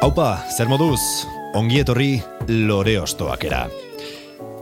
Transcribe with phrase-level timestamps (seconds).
[0.00, 2.14] Haupa, zer moduz, ongi etorri
[2.48, 3.66] lore ostoakera.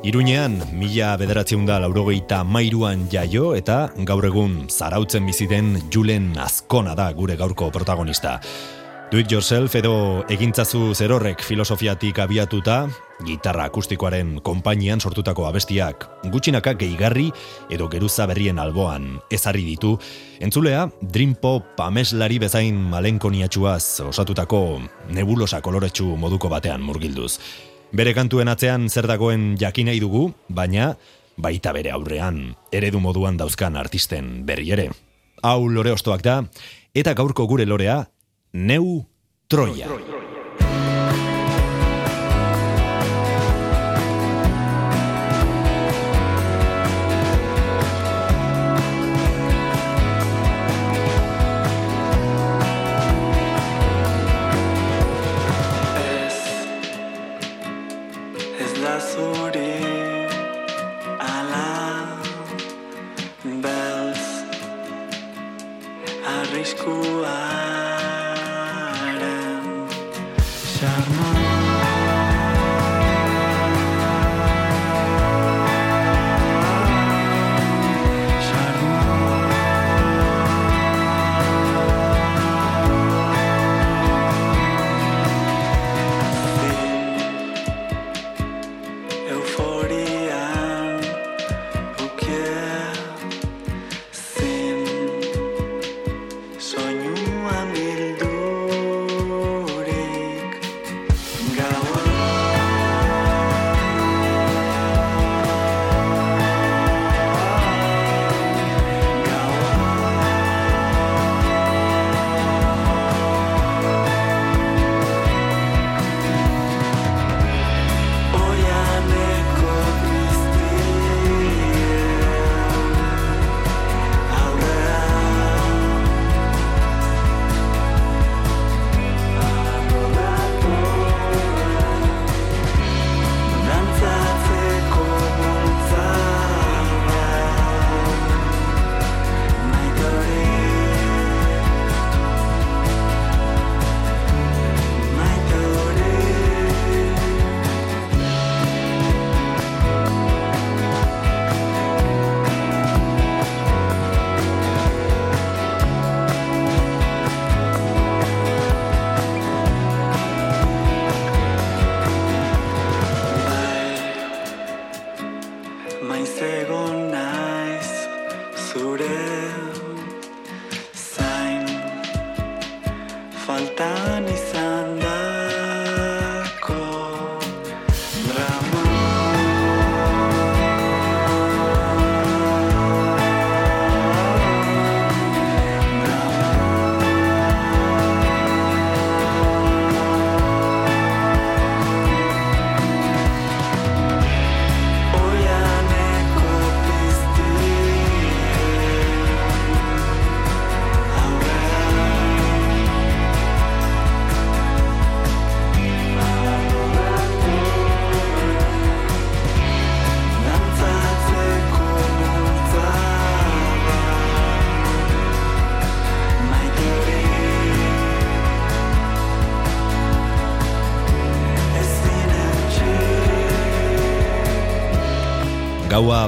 [0.02, 3.76] Iruñean, mila bederatzeun da laurogeita mairuan jaio eta
[4.08, 8.40] gaur egun zarautzen biziten Julen Azkona da gure gaurko protagonista.
[9.08, 12.82] Do it yourself edo egintzazu zerorrek filosofiatik abiatuta,
[13.24, 17.30] gitarra akustikoaren konpainian sortutako abestiak gutxinaka gehigarri
[17.72, 19.94] edo geruza berrien alboan ezarri ditu,
[20.44, 24.60] entzulea Dream Pop ameslari bezain malenkoniatxuaz osatutako
[25.16, 27.38] nebulosa koloretsu moduko batean murgilduz.
[27.96, 30.90] Bere kantuen atzean zer dagoen jakin nahi dugu, baina
[31.40, 34.90] baita bere aurrean, eredu moduan dauzkan artisten berri ere.
[35.40, 36.42] Hau lore ostoak da,
[36.92, 38.02] eta gaurko gure lorea,
[38.58, 39.06] Neu
[39.46, 39.86] Troia.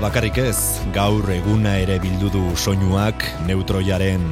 [0.00, 4.22] Bakarrik ez, gaur eguna ere bildu du soinuak neutroiaren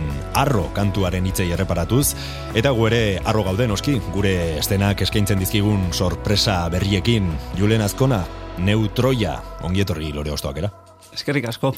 [0.40, 2.14] arro kantuaren hitzei erreparatuz,
[2.56, 4.32] eta gu ere arro gaude noski, gure
[4.62, 7.28] estenak eskaintzen dizkigun sorpresa berriekin,
[7.58, 8.22] Julen Azkona,
[8.64, 9.34] neutroia,
[9.68, 10.72] ongietorri lore ostoakera.
[11.12, 11.74] Eskerrik asko.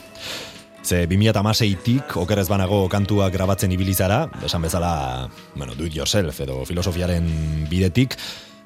[0.86, 4.92] Ze 2006tik okerez banago kantuak grabatzen ibilizara, esan bezala,
[5.56, 7.26] bueno, do it yourself edo filosofiaren
[7.68, 8.16] bidetik,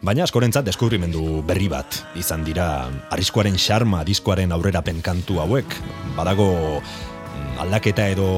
[0.05, 5.77] baina askorentzat deskubrimendu berri bat izan dira arriskuaren xarma diskoaren aurrerapen kantu hauek.
[6.17, 6.49] Badago
[6.81, 8.29] mm, aldaketa edo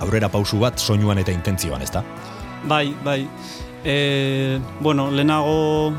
[0.00, 2.02] aurrera pausu bat soinuan eta intentzioan, ezta?
[2.64, 3.20] Bai, bai.
[3.84, 5.92] e, bueno, lehenago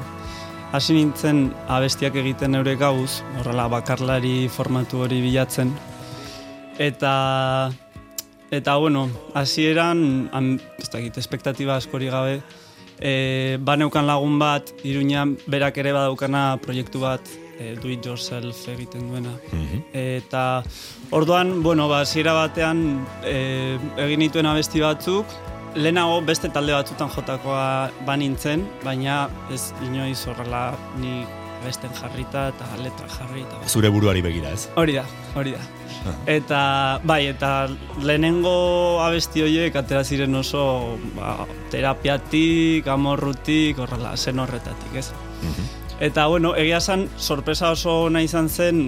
[0.73, 5.75] hasi nintzen abestiak egiten neure gauz, horrela bakarlari formatu hori bilatzen.
[6.81, 7.69] Eta,
[8.49, 9.05] eta bueno,
[9.37, 12.41] hasieran ez dakit, espektatiba askori gabe,
[13.03, 17.21] e, baneukan lagun bat, iruñan berak ere badaukana proiektu bat
[17.59, 19.35] e, do it yourself egiten duena.
[19.93, 20.63] Eta
[21.11, 23.77] orduan, bueno, ba, hasiera batean e,
[24.07, 25.37] egin nituen abesti batzuk,
[25.75, 30.71] lehenago beste talde batzutan jotakoa banintzen, baina ez inoiz horrela
[31.01, 31.23] ni
[31.63, 34.67] besten jarrita eta letra jarri eta Zure buruari begira, ez?
[34.75, 35.05] Hori da,
[35.35, 35.63] hori da.
[36.27, 37.69] Eta, bai, eta
[38.03, 45.11] lehenengo abesti horiek atera ziren oso ba, terapiatik, amorrutik, horrela, zen horretatik, ez?
[46.03, 48.83] Eta, bueno, egia esan, sorpresa oso ona izan zen,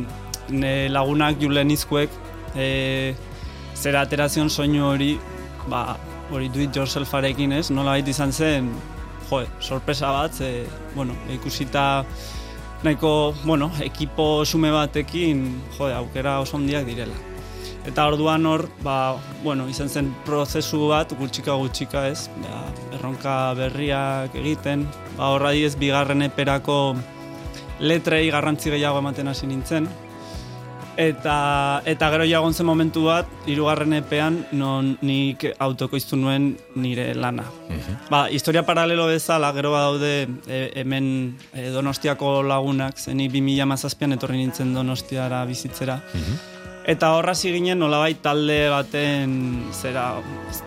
[0.50, 2.12] ne lagunak julen izkuek,
[2.56, 3.16] e,
[3.76, 5.14] zera aterazion soinu hori,
[5.72, 5.96] ba,
[6.32, 7.70] hori do it yourselfarekin, ez?
[7.72, 8.72] Nola izan zen,
[9.30, 12.04] jo, sorpresa bat, ze, bueno, ikusita
[12.84, 15.46] nahiko, bueno, ekipo sume batekin,
[15.78, 17.16] jo, aukera oso handiak direla.
[17.86, 22.64] Eta orduan hor, ba, bueno, izan zen prozesu bat, gutxika gutxika ez, ba,
[22.98, 24.88] erronka berriak egiten,
[25.18, 26.96] ba, horra diez bigarren eperako
[27.80, 29.88] letrei garrantzi gehiago ematen hasi nintzen,
[30.98, 37.44] Eta, eta gero jagon zen momentu bat, hirugarren epean, non nik autokoiztu nuen nire lana.
[38.10, 44.40] Ba, historia paralelo bezala, gero badaude e, hemen e, donostiako lagunak, zeni 2000 mazazpian etorri
[44.40, 46.00] nintzen donostiara bizitzera.
[46.88, 50.22] Eta horra ginen nolabait talde baten, zera,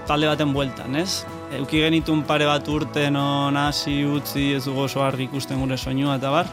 [0.06, 1.25] talde baten bueltan, ez?
[1.56, 6.16] Euki genitun pare bat urte non hasi utzi ez dugu oso argi ikusten gure soinua
[6.16, 6.50] eta bar.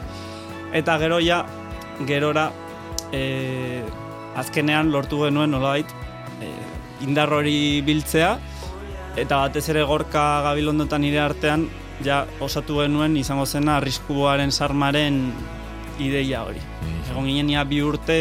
[0.72, 1.44] Eta gero ja,
[2.06, 2.52] gerora,
[3.12, 3.82] e,
[4.36, 5.90] azkenean lortu genuen nolabait
[6.40, 6.50] e,
[7.06, 8.36] indar hori biltzea
[9.16, 11.66] eta batez ere gorka gabilondotan nire artean
[12.04, 15.20] ja osatu genuen izango zena arriskuaren sarmaren
[15.98, 16.60] ideia hori.
[17.10, 18.18] Egon ginen ia bi urte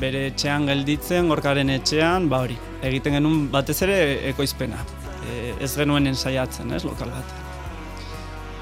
[0.00, 3.98] bere etxean gelditzen, gorkaren etxean, ba hori, egiten genuen batez ere
[4.32, 4.80] ekoizpena.
[5.28, 7.41] E, ez genuen ensaiatzen, ez, lokal bat.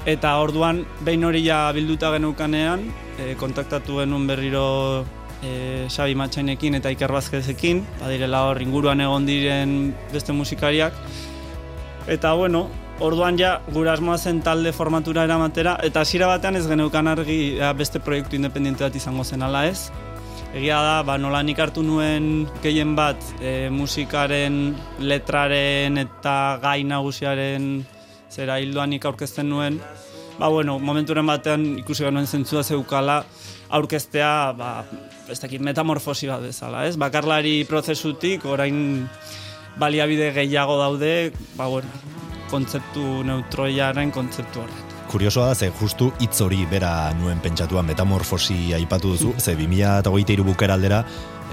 [0.01, 2.87] Eta orduan, behin hori ja bilduta genukanean,
[3.21, 4.63] e, kontaktatu genuen berriro
[5.45, 10.97] e, Xabi Matxainekin eta Iker Bazkezekin, badirela hor inguruan egon diren beste musikariak.
[12.09, 12.63] Eta bueno,
[12.99, 17.69] orduan ja gure asmoa zen talde formatura eramatera, eta hasiera batean ez geneukan argi ea,
[17.77, 19.91] beste proiektu independente bat izango zen ala ez.
[20.51, 27.83] Egia da, ba, nola nik hartu nuen gehien bat e, musikaren, letraren eta gai nagusiaren
[28.31, 29.79] zera hildoan nik aurkezten nuen,
[30.39, 33.21] ba, bueno, momenturen batean ikusi genuen zentzua zeukala
[33.71, 34.71] aurkeztea, ba,
[35.31, 36.97] ez dakit, metamorfosi bat bezala, ez?
[36.99, 39.07] Bakarlari prozesutik, orain
[39.79, 41.91] baliabide gehiago daude, ba, bueno,
[42.51, 44.87] kontzeptu neutroiaren kontzeptu horrek.
[45.11, 50.79] Kuriosoa da, ze justu hitz hori bera nuen pentsatua metamorfosi aipatu duzu, ze 2008 bukera
[50.79, 51.03] aldera,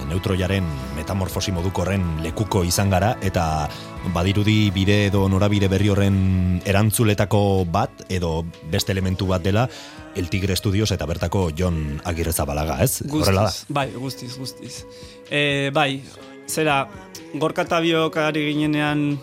[0.08, 0.64] neutroiaren
[0.96, 3.68] metamorfosi modukorren lekuko izan gara, eta
[4.14, 9.68] badirudi bide edo norabide berri horren erantzuletako bat, edo beste elementu bat dela,
[10.16, 13.02] El Tigre Studios eta bertako Jon Agirrezabalaga, ez?
[13.10, 13.52] Horrela da.
[13.68, 14.84] Bai, guztiz, guztiz.
[15.30, 16.02] E, bai,
[16.48, 16.88] zera,
[17.34, 19.18] gorka eta biok ari ginenean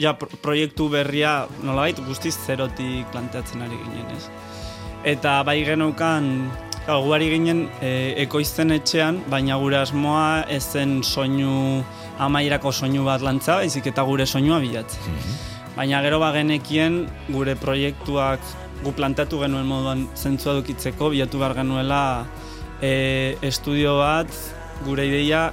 [0.00, 4.26] ja, pro- proiektu berria nolabait guztiz zerotik planteatzen ari ginen, ez?
[5.04, 6.48] Eta bai geneukan,
[6.84, 11.82] claro, gu ari ginen e, ekoizten etxean, baina gure asmoa ez zen soinu
[12.22, 15.22] amaierako soinu bat lantza, baizik eta gure soinua bilatzen.
[15.76, 18.42] Baina gero bagenekien gure proiektuak
[18.82, 22.02] gu plantatu genuen moduan zentzua dukitzeko, bilatu behar genuela
[22.82, 24.30] e, estudio bat
[24.84, 25.52] gure ideia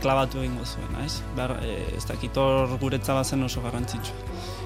[0.00, 0.64] klabatu egingo
[1.04, 1.20] ez?
[1.36, 4.16] Behar, e, ez dakit hor guretza bazen oso garrantzitsu.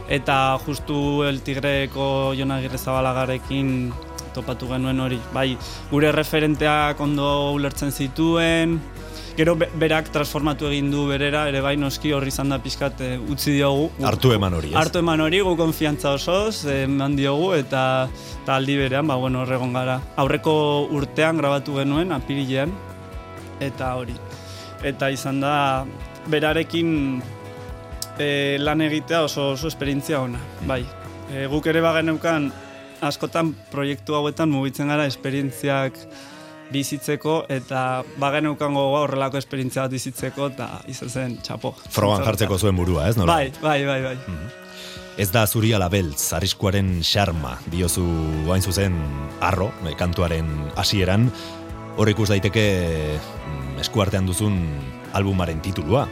[0.09, 3.93] Eta justu El Tigreko Jon Agirre Zabalagarekin
[4.35, 5.21] topatu genuen hori.
[5.33, 5.55] Bai,
[5.91, 8.79] gure referenteak ondo ulertzen zituen,
[9.37, 13.09] gero be- berak transformatu egin du berera, ere bai noski horri izan da pixkat e,
[13.19, 13.89] utzi diogu.
[14.07, 14.77] Hartu eman hori, ez?
[14.79, 18.09] Hartu eman hori, gu konfiantza osoz, eh, eman diogu, eta,
[18.43, 19.99] eta aldi berean, ba, bueno, horregon gara.
[20.23, 20.55] Aurreko
[20.95, 22.71] urtean grabatu genuen, apirilean,
[23.61, 24.15] eta hori.
[24.85, 25.55] Eta izan da,
[26.31, 27.23] berarekin
[28.19, 30.39] e, lan egitea oso, oso esperientzia ona,
[30.69, 30.85] bai.
[31.33, 32.53] E, guk ere bageneukan,
[33.09, 35.99] askotan proiektu hauetan mugitzen gara esperientziak
[36.73, 41.75] bizitzeko eta bageneukan gogoa horrelako esperientzia bat bizitzeko eta izan zen txapo.
[41.91, 43.17] Frogan jartzeko zuen burua, ez?
[43.21, 43.37] Nola?
[43.37, 44.17] Bai, bai, bai, bai.
[45.21, 48.03] Ez da zuri ala beltz, arriskuaren xarma, diozu
[48.51, 48.97] hain zuzen
[49.45, 50.49] arro, eh, kantuaren
[50.81, 51.29] hasieran,
[51.95, 52.65] hor ikus daiteke
[53.21, 54.59] mm, eskuartean duzun
[55.15, 56.09] albumaren titulua.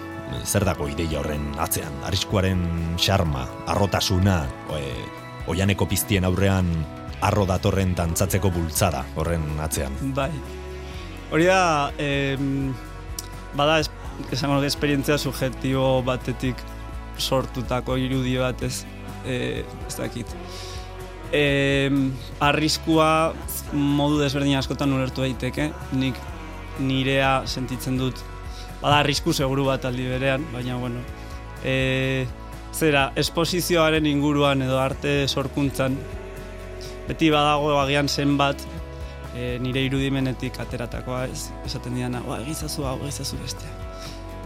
[0.47, 1.93] Zer dago ideia horren atzean?
[2.09, 2.63] Arriskuaren
[2.97, 4.39] xarma, arrotasuna,
[4.79, 4.81] e,
[5.51, 6.69] oianeko piztien aurrean
[7.23, 9.95] arro datorren dantzatzeko bultzada horren atzean.
[10.15, 10.31] Bai.
[11.33, 12.75] Hori da, em,
[13.57, 13.91] bada, es,
[14.35, 16.59] esango nuke esperientzia subjektibo batetik
[17.19, 18.83] sortutako irudi bat ez,
[19.25, 20.35] e, ez dakit.
[21.33, 23.33] Em, arriskua
[23.73, 26.19] modu desberdin askotan ulertu daiteke, nik
[26.83, 28.19] nirea sentitzen dut,
[28.83, 31.01] bada arrisku seguru bat aldi berean, baina bueno,
[31.65, 32.27] e,
[32.73, 35.97] zera, esposizioaren inguruan edo arte sorkuntzan,
[37.09, 38.63] beti badago agian zenbat
[39.37, 43.73] e, nire irudimenetik ateratakoa ez, esaten diana, ba, egizazu hau, egizazu bestea.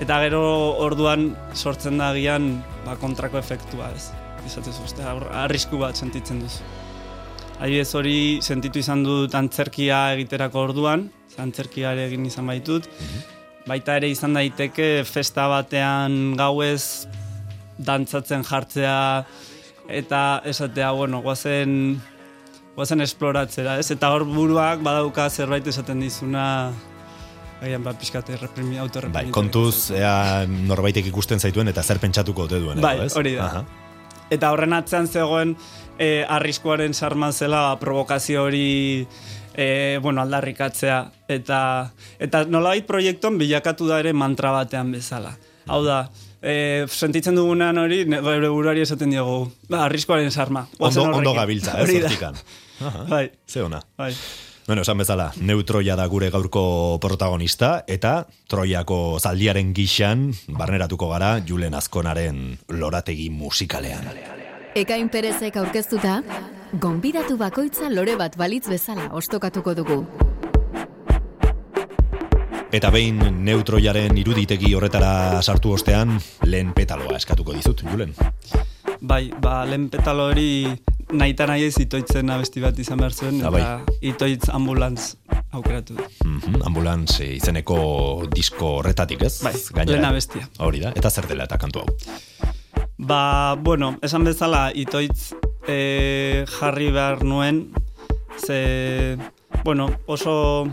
[0.03, 0.43] Eta gero
[0.85, 4.11] orduan sortzen da agian ba, kontrako efektua ez.
[4.47, 6.63] Uste, aur- arrisku bat sentitzen duzu.
[7.57, 12.87] Adibidez hori sentitu izan dut antzerkia egiterako orduan, ze antzerkia ere egin izan baitut.
[13.67, 17.09] Baita ere izan daiteke festa batean gauez
[17.79, 18.99] dantzatzen jartzea
[19.89, 22.01] eta esatea, bueno, guazen
[22.77, 23.91] guazen esploratzera, ez?
[23.95, 26.47] Eta hor buruak badauka zerbait esaten dizuna
[27.57, 28.77] Agian, ba, pixkate reprimi.
[29.15, 33.15] Bai, kontuz, ea norbaitek ikusten zaituen eta zer pentsatuko ote duen, edo, Bai, ez?
[33.17, 33.47] hori da.
[33.47, 33.63] Aha.
[34.31, 35.55] Eta horren atzean zegoen
[35.97, 39.07] e, arriskuaren sarman zela provokazio hori
[39.55, 40.99] e, bueno, aldarrikatzea.
[41.33, 41.61] Eta,
[42.21, 45.33] eta nolabait proiektuan bilakatu da ere mantra batean bezala.
[45.67, 46.03] Hau da,
[46.47, 50.67] e, sentitzen dugunean hori, ne- gure buruari esaten diogu, ba, arriskuaren sarma.
[50.79, 52.07] Ondo, ondo gabiltza, ez, da.
[52.07, 52.37] hortikan.
[53.09, 53.83] Bai, ze ona.
[53.99, 54.13] bai.
[54.67, 61.75] Bueno, esan bezala, neutroia da gure gaurko protagonista, eta Troiako zaldiaren gixan, barneratuko gara Julen
[61.79, 64.11] Azkonaren lorategi musikalean.
[64.75, 66.19] Ekain Perezek aurkeztuta,
[66.83, 70.03] gonbidatu bakoitza lore bat balitz bezala ostokatuko dugu.
[72.75, 76.17] Eta behin neutroiaren iruditegi horretara sartu ostean,
[76.51, 78.13] lehen petaloa eskatuko dizut, Julen.
[79.01, 80.67] Bai, ba, lehen petalo hori
[81.15, 83.61] nahita nahi ez itoitzen abesti bat izan behar zuen, Ah, bai.
[83.63, 85.15] eta itoitz ambulantz
[85.53, 86.03] aukeratu du.
[86.27, 89.43] Mhm, ambulantz eh, izeneko disko horretatik, ez?
[89.47, 89.55] Bai,
[89.87, 90.49] lehen abestia.
[90.59, 91.89] Hori da, eta zer dela eta kantu hau.
[92.99, 95.33] Ba, bueno, esan bezala itoitz
[95.69, 97.69] e, jarri behar nuen,
[98.41, 99.17] ze,
[99.65, 100.67] bueno, oso,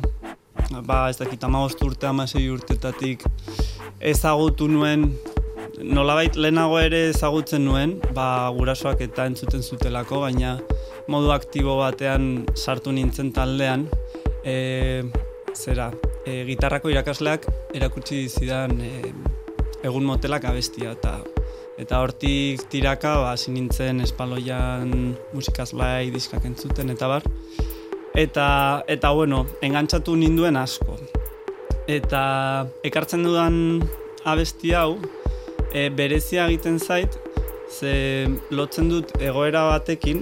[0.82, 3.26] ba, ez dakit, amagost urte, amasei urtetatik
[4.00, 5.10] ezagutu nuen,
[5.84, 10.58] nolabait lehenago ere ezagutzen nuen, ba, gurasoak eta entzuten zutelako, baina
[11.12, 13.88] modu aktibo batean sartu nintzen taldean,
[14.46, 15.04] e,
[15.54, 15.92] zera,
[16.26, 19.14] e, gitarrako irakasleak erakutsi zidan e,
[19.84, 21.20] egun motelak abestia, eta
[21.74, 27.26] Eta hortik tiraka, ba, nintzen espaloian musikaz bai diskak entzuten, eta bar.
[28.14, 31.00] Eta, eta bueno, engantzatu ninduen asko.
[31.90, 32.22] Eta
[32.86, 33.56] ekartzen dudan
[34.30, 35.00] abesti hau,
[35.74, 37.18] e, berezia egiten zait,
[37.74, 40.22] ze lotzen dut egoera batekin,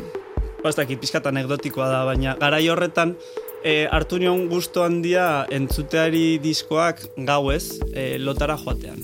[0.61, 3.17] ba, ez dakit, pixkat anekdotikoa da, baina garai horretan
[3.59, 9.03] e, hartu nion gusto handia entzuteari diskoak gauez e, lotara joatean.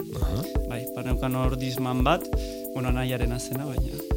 [0.72, 2.24] Bai, paneukan hor disman bat,
[2.74, 4.17] bueno, nahiaren azena, baina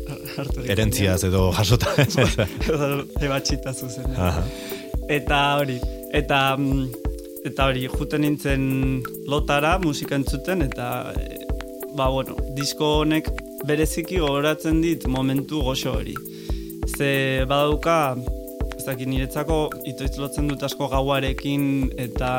[0.66, 1.92] Erentziaz edo jasota.
[1.98, 3.06] nion.
[3.20, 4.10] Ebatxita zuzen.
[4.16, 4.44] Aha.
[5.10, 5.78] Eta hori,
[6.16, 6.88] eta mm,
[7.50, 8.66] eta hori, juten nintzen
[9.30, 11.40] lotara musika entzuten, eta e,
[11.96, 13.30] ba, bueno, disko honek
[13.66, 16.14] bereziki gogoratzen dit momentu goxo hori.
[16.90, 17.10] Ze
[17.48, 18.16] badauka,
[18.76, 22.30] ez dakit niretzako itoitz lotzen dut asko gauarekin eta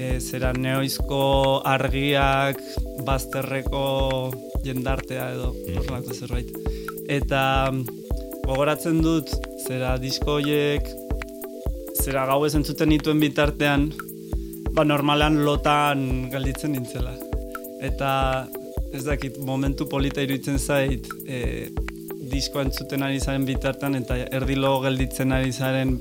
[0.00, 1.22] e, zera neoizko
[1.68, 2.60] argiak
[3.06, 3.84] bazterreko
[4.64, 6.52] jendartea edo horrelako zerbait.
[7.10, 7.42] Eta
[7.72, 7.82] mm,
[8.46, 9.32] gogoratzen dut
[9.66, 10.88] zera disko horiek
[12.00, 13.90] zera gau entzuten nituen bitartean
[14.76, 17.12] ba normalan lotan galditzen nintzela.
[17.84, 18.12] Eta
[18.96, 21.68] ez dakit momentu polita iruditzen zait e,
[22.30, 25.98] disko entzuten ari zaren bitartean eta erdilo gelditzen ari zaren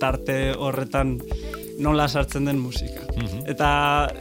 [0.00, 1.18] tarte horretan
[1.78, 3.06] nola sartzen den musika.
[3.48, 3.70] Eta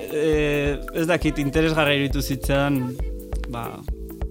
[0.08, 2.80] e, ez dakit interesgarra iruditu zitzaidan
[3.52, 3.66] ba,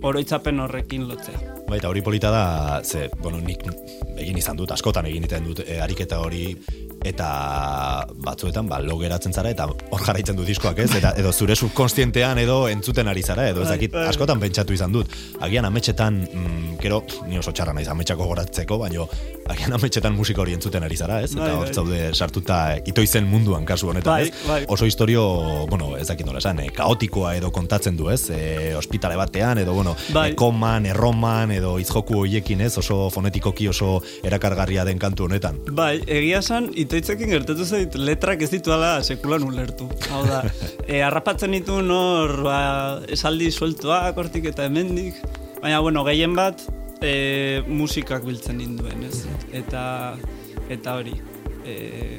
[0.03, 1.41] oroitzapen horrekin lotzea.
[1.71, 2.45] Baita hori polita da,
[2.83, 3.63] ze, bueno, nik
[4.19, 6.55] egin izan dut, askotan egin izan dut e, ariketa hori,
[7.05, 10.91] eta batzuetan, ba, lo geratzen zara, eta hor jarraitzen du diskoak, ez?
[10.99, 14.07] Eta, edo zure subkonstientean edo entzuten ari zara, edo ez Bai, dakit, bai.
[14.11, 15.09] askotan pentsatu izan dut.
[15.41, 19.09] Agian ametxetan, mm, gero, ni oso txarra naiz ametxako goratzeko, baino,
[19.51, 21.33] agian ametxetan musika hori entzuten ari zara, ez?
[21.33, 24.67] Eta Bai, hor zaude sartuta itoizen munduan kasu honetan, ez?
[24.69, 25.25] Oso historio,
[25.71, 28.29] bueno, ez dakit nola esan, eh, kaotikoa edo kontatzen du, ez?
[28.31, 30.31] E, ospitale batean, edo, bueno, Bai.
[30.33, 32.77] e, koman, erroman, edo izjoku hoiekin, ez?
[32.79, 35.61] Oso fonetikoki oso erakargarria den kantu honetan.
[35.73, 39.87] Bai, egia esan, itoitzekin gertatu zait letrak ez dituala sekulan ulertu.
[40.11, 40.41] Hau da,
[40.91, 42.57] e, harrapatzen ditu nor, ba,
[43.07, 45.21] esaldi sueltoak hortik eta hemendik.
[45.63, 46.65] Baina, bueno, gehien bat,
[46.99, 49.23] e, musikak biltzen ninduen, ez?
[49.55, 49.85] Eta,
[50.67, 51.15] eta hori,
[51.63, 52.19] e,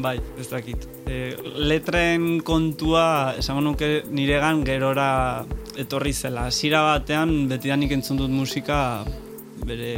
[0.00, 0.88] bai, ez dakit.
[1.04, 1.34] E,
[1.68, 5.10] letren kontua, esango nuke niregan gerora
[5.76, 6.48] etorri zela.
[6.48, 8.78] Hasiera batean, betidanik entzun dut musika
[9.68, 9.92] bere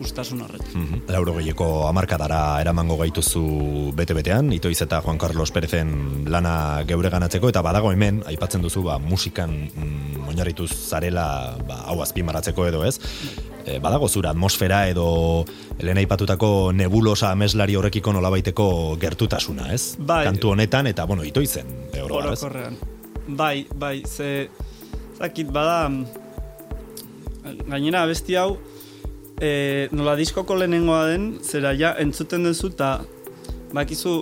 [0.00, 0.70] ustasun horretan.
[0.74, 1.00] Mhm.
[1.12, 7.62] Lauro gehieko amarkadara eramango gaituzu bete-betean, itoiz eta Juan Carlos Perezen lana geure ganatzeko, eta
[7.62, 12.98] badago hemen, aipatzen duzu, ba, musikan mm, oinarrituz zarela, ba, hau azpimaratzeko edo ez,
[13.64, 15.44] e, badago zura atmosfera edo
[15.80, 18.68] lehen aipatutako nebulosa ameslari horrekiko nolabaiteko
[19.00, 19.96] gertutasuna, ez?
[19.98, 20.24] Bai.
[20.26, 22.42] Kantu honetan, eta, bueno, itoizen, e, oro gara, ez?
[22.42, 22.78] Orokorrean.
[23.24, 24.50] Bai, bai, ze
[25.18, 25.88] zakit bada
[27.68, 28.56] gainera abesti hau
[29.40, 33.00] e, nola diskoko lehenengoa den, zera ja entzuten duzu eta
[33.74, 34.14] bakizu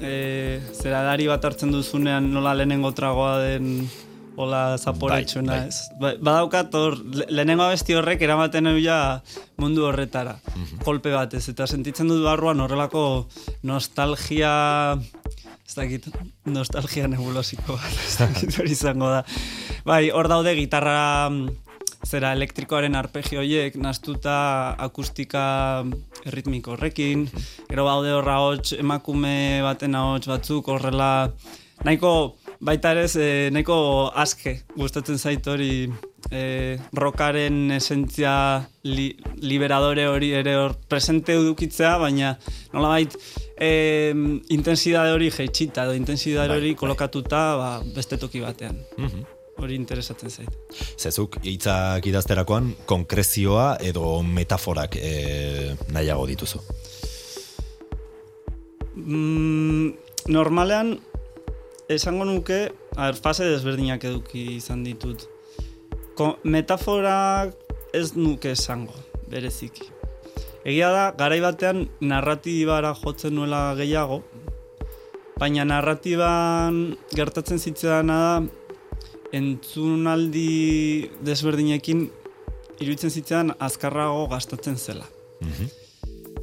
[0.00, 3.88] e, zera dari bat hartzen duzunean nola lehenengo tragoa den
[4.36, 5.68] hola zaporetxuna, Bai, bai.
[5.68, 5.76] ez?
[6.00, 9.22] Ba, badaukat hor, le- lehenengo abesti horrek eramaten ja
[9.62, 10.40] mundu horretara,
[10.82, 13.28] kolpe batez, eta sentitzen dut barruan horrelako
[13.62, 14.96] nostalgia
[15.64, 16.08] ez dakit,
[16.50, 19.22] nostalgia nebulosiko bat, ez dakit hori izango da.
[19.86, 21.48] Bai, hor daude gitarra mm,
[22.04, 24.36] zera elektrikoaren arpegio horiek nastuta
[24.86, 25.84] akustika
[26.28, 27.26] erritmiko horrekin,
[27.70, 31.30] gero baude horra hots emakume baten ahots batzuk horrela
[31.84, 35.88] nahiko baita ere ze, nahiko aske gustatzen zait hori
[36.30, 38.34] e, rockaren esentzia
[38.88, 39.10] li,
[39.42, 42.36] liberadore hori ere hor presente edukitzea, baina
[42.72, 43.16] nolabait
[43.58, 44.12] e,
[44.54, 46.80] intensidade hori jeitsita edo intensidade Bai, hori bai.
[46.84, 48.78] kolokatuta ba, beste toki batean.
[48.96, 49.24] Mhm.
[49.62, 50.74] Hori interesatzen zait.
[50.98, 56.60] Zezuk, hitzak idazterakoan, konkrezioa edo metaforak e, nahiago dituzu.
[58.94, 59.94] Mm,
[60.34, 60.96] normalean,
[61.88, 65.28] esango nuke, a ber, fase desberdinak eduki izan ditut.
[66.18, 67.54] Ko, metaforak
[67.94, 68.94] ez nuke esango,
[69.30, 69.86] bereziki.
[70.64, 74.22] Egia da, garai batean narratibara jotzen nuela gehiago,
[75.38, 78.63] baina narratiban gertatzen zitzaidana da
[79.34, 82.04] entzunaldi desberdinekin
[82.82, 85.06] iruditzen zitzaidan azkarrago gastatzen zela.
[85.40, 85.72] Mhm.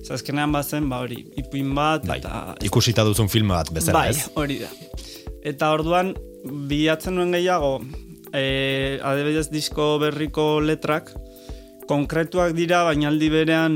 [0.01, 2.55] Zer, azkenean bazen, ba hori, ipuin bat, Bai, eta...
[2.65, 4.29] ikusita duzun film bat bezala, bai, ez?
[4.35, 4.69] hori da.
[5.45, 6.15] Eta orduan,
[6.69, 7.75] bilatzen nuen gehiago,
[8.33, 11.11] e, adibidez disko berriko letrak,
[11.89, 13.75] konkretuak dira, baina aldi berean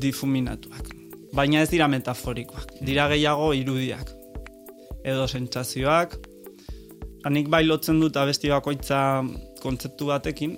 [0.00, 0.94] difuminatuak.
[1.36, 4.14] Baina ez dira metaforikoak, dira gehiago irudiak.
[5.04, 6.16] Edo sentsazioak,
[7.26, 9.00] Hanik bai lotzen dut abesti bakoitza
[9.58, 10.52] kontzeptu batekin,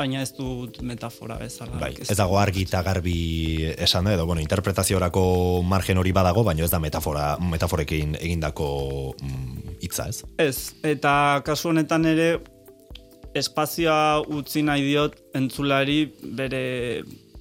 [0.00, 1.76] baina ez dut metafora bezala.
[1.78, 5.22] Bai, ez dago argi eta garbi esan edo, bueno, interpretaziorako
[5.62, 8.70] margen hori badago, baina ez da metafora, metaforekin egindako
[9.20, 10.24] mm, hitza, ez?
[10.42, 10.56] Ez,
[10.94, 11.12] eta
[11.46, 12.30] kasu honetan ere
[13.38, 16.00] espazioa utzi nahi diot entzulari
[16.40, 16.64] bere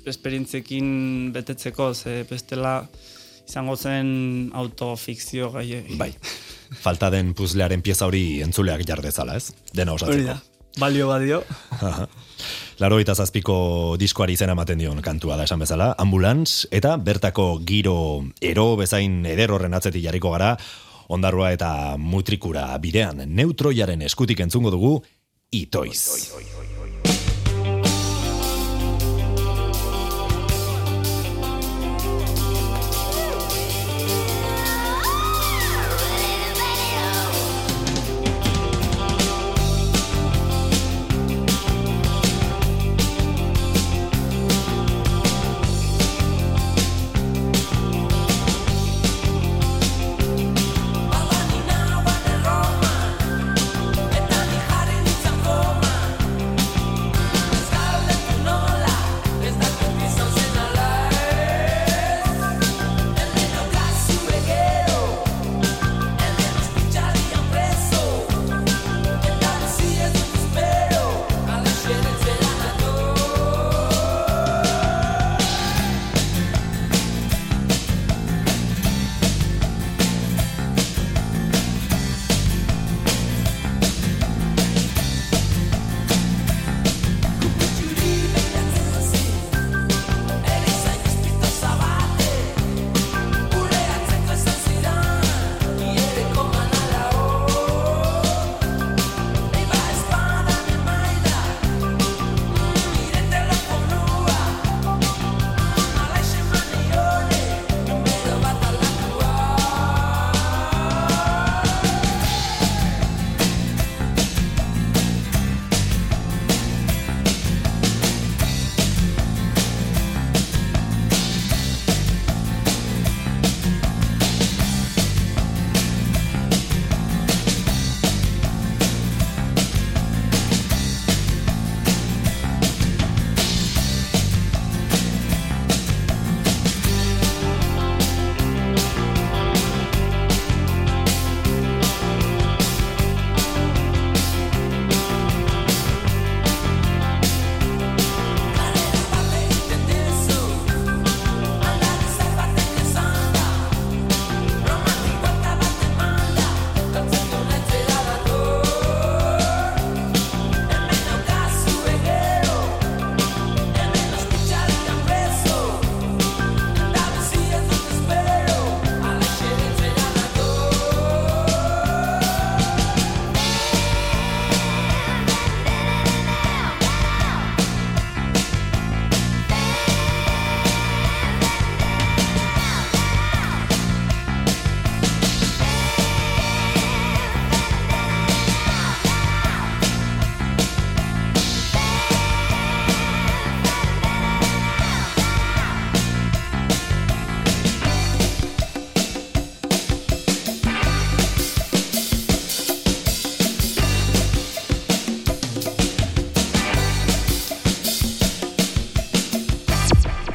[0.09, 2.83] esperientziekin betetzeko, ze bestela
[3.47, 5.81] izango zen autofikzio gai.
[5.97, 6.13] Bai.
[6.71, 9.53] Falta den puzlearen pieza hori entzuleak jardezala, ez?
[9.73, 10.27] Dena Hori osatzeko.
[10.27, 10.39] da.
[10.79, 11.43] Balio badio.
[12.79, 18.23] Laro eta zazpiko diskoari izena ematen dion kantua da esan bezala, ambulantz, eta bertako giro
[18.39, 20.53] ero bezain eder horren atzetik jarriko gara,
[21.09, 24.93] ondarroa eta mutrikura bidean neutroiaren eskutik entzungo dugu,
[25.51, 25.99] itoiz.
[25.99, 26.78] Eta ni jarri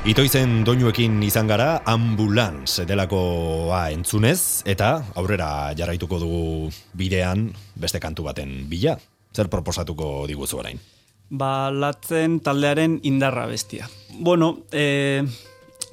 [0.04, 6.42] Itoizen doinuekin izan gara ambulans delakoa entzunez eta aurrera jarraituko dugu
[6.92, 7.46] bidean
[7.80, 8.98] beste kantu baten bila.
[9.32, 10.76] Zer proposatuko diguzu orain?
[11.32, 13.88] Ba, latzen taldearen indarra bestia.
[14.20, 15.24] Bueno, e,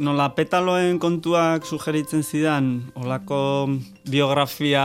[0.04, 3.72] nola petaloen kontuak sugeritzen zidan, olako
[4.12, 4.84] biografia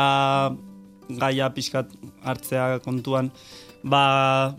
[1.11, 1.91] gaia pixkat
[2.23, 3.35] hartzea kontuan,
[3.83, 4.55] ba,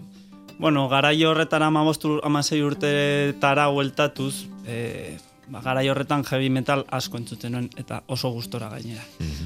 [0.60, 5.18] bueno, garai horretan amabostu, amasei urtetara hueltatuz, e,
[5.50, 9.04] ba, garai horretan heavy metal asko entzuten nuen, eta oso gustora gainera.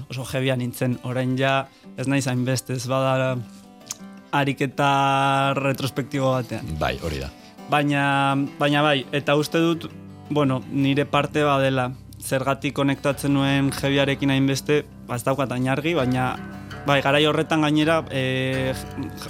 [0.10, 3.36] Oso heavya nintzen, orain ja, ez naiz hainbeste, ez bada
[4.32, 6.78] ariketa retrospektibo batean.
[6.80, 7.30] Bai, hori da.
[7.71, 9.89] Baina, baina bai, eta uste dut,
[10.30, 16.36] bueno, nire parte badela, zergatik konektatzen nuen jebiarekin hainbeste, ba ez daukat ainargi, baina
[16.86, 18.74] bai, garai horretan gainera, e,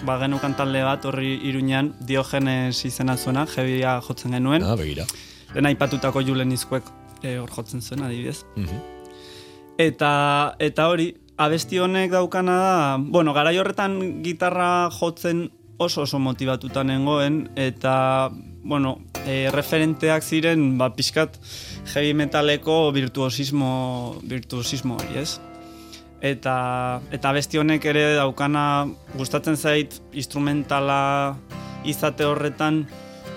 [0.07, 5.05] ba genukan talde bat horri iruñean, diogenes izena zuena, jebia jotzen genuen, Ah, begira.
[5.53, 6.83] lehen aipatutako julen izkuek
[7.23, 8.43] e, hor jotzen zuen adibidez.
[8.55, 8.79] Mhm.
[9.77, 15.49] Eta, eta hori, abesti honek daukana da, bueno, garai horretan gitarra jotzen
[15.81, 18.29] oso oso motivatuta nengoen, eta,
[18.63, 21.39] bueno, e, referenteak ziren, ba, pixkat
[21.95, 25.39] heavy metaleko virtuosismo, virtuosismo hori, ez?
[26.21, 28.85] Eta, eta abesti honek ere daukana
[29.17, 31.35] gustatzen zait instrumentala
[31.89, 32.83] izate horretan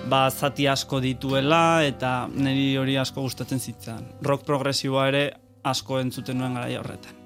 [0.09, 4.05] ba, zati asko dituela eta niri hori asko gustatzen zitzan.
[4.21, 5.23] Rock progresiboa ere
[5.65, 7.17] asko entzuten nuen garai horretan.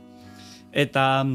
[0.72, 1.26] Eta,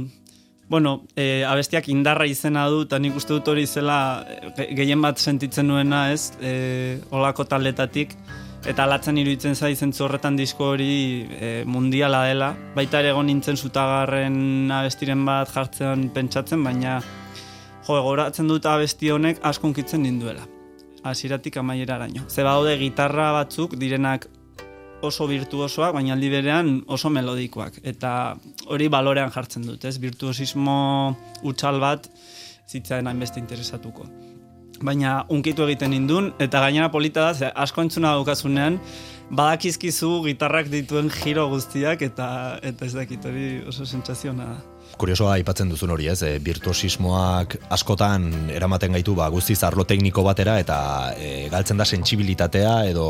[0.70, 4.24] bueno, e, abestiak indarra izena du, eta nik uste dut hori zela
[4.56, 8.16] ge- gehien bat sentitzen nuena, ez, e, olako taldetatik,
[8.64, 12.50] eta latzen iruditzen zai zentzu horretan disko hori e, mundiala dela.
[12.76, 16.98] Baita ere egon nintzen zutagarren abestiren bat jartzen pentsatzen, baina
[17.84, 20.46] jo, goratzen dut abesti honek asko unkitzen ninduela.
[21.04, 22.24] Hasieratik amaieraraino.
[22.28, 24.26] Ze badaude gitarra batzuk direnak
[25.04, 27.82] oso virtuosoak, baina aldi berean oso melodikoak.
[27.84, 28.34] Eta
[28.72, 29.98] hori balorean jartzen dut, ez?
[30.00, 30.76] Virtuosismo
[31.44, 32.08] utxal bat
[32.64, 34.08] zitzaren hainbeste interesatuko.
[34.84, 38.76] Baina unkitu egiten nindun, eta gainera polita da, ze asko entzuna daukazunean,
[39.32, 42.28] badakizkizu gitarrak dituen giro guztiak, eta,
[42.62, 44.60] eta ez dakit hori oso sentsaziona da.
[45.00, 46.20] Kuriosoa aipatzen duzun hori, ez?
[46.22, 50.76] E, virtuosismoak askotan eramaten gaitu ba guztiz arlo tekniko batera eta
[51.18, 53.06] e, galtzen da sentsibilitatea edo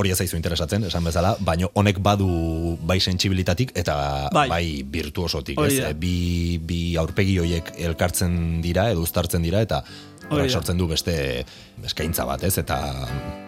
[0.00, 3.94] hori ez zaizu interesatzen, esan bezala, baino honek badu bai sentsibilitatik eta
[4.34, 4.64] bai, Bai.
[4.90, 5.78] virtuosotik, ez?
[5.90, 9.84] E, bi, bi aurpegi hoiek elkartzen dira edo uztartzen dira eta
[10.30, 11.44] horrek sortzen du beste
[11.84, 12.56] eskaintza bat, ez?
[12.58, 12.76] Eta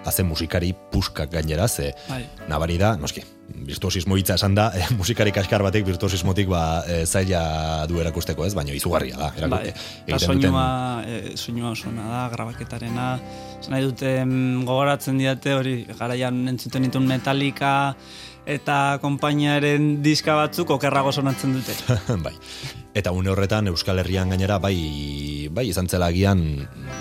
[0.08, 2.24] hazen musikari puskak gainera, ze Bai.
[2.48, 7.86] nabari da, noski, virtuosismo hitza esan da, eh, musikari kaskar batek virtuosismotik ba, eh, zaila
[7.90, 9.30] du erakusteko ez, baina izugarria da.
[9.36, 10.66] eraku- Bai, eta duten- soinua,
[11.06, 13.06] e, soinua oso ona da, grabaketarena.
[13.70, 17.94] Nahi dute mm, gogoratzen diate hori, garaian entzuten ditun Metallica
[18.46, 21.76] eta konpainiaren diska batzuk okerrago sonatzen dute.
[22.26, 22.35] bai.
[22.94, 26.42] Eta une horretan Euskal Herrian gainera bai bai izan zela agian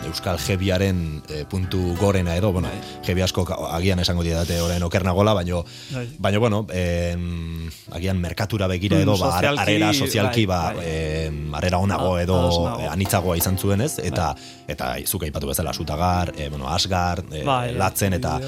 [0.08, 2.82] Euskal Jebiaren eh, puntu gorena edo, bueno, Bai.
[3.06, 6.08] Jebi asko agian esango didate orain okernagola, baino Bai.
[6.20, 12.16] baino bueno, em, agian merkatura begira edo ba arera sozialki bai, ba em, arera onago
[12.16, 12.38] A- edo
[12.90, 14.36] anitzagoa izan zuen ez eta
[14.68, 18.40] eta zuk aipatu bezala Sutagar, eh, bueno, Asgar, Bai, Latzen eta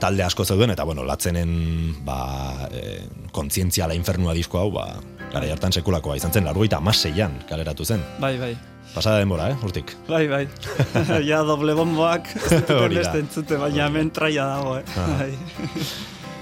[0.00, 4.86] talde asko zeuden eta bueno, latzenen ba, e, kontzientzia la infernua disko hau ba,
[5.30, 8.02] gara hartan sekulakoa izan zen, largoita amaseian kaleratu zen.
[8.20, 8.54] Bai, bai.
[8.94, 9.92] Pasada denbora, eh, urtik.
[10.08, 10.46] Bai, bai.
[11.30, 12.62] ja doble bomboak ez
[12.96, 14.84] beste entzute, baina hemen traia dago, eh.
[14.96, 15.12] Ah.
[15.20, 15.30] Bai.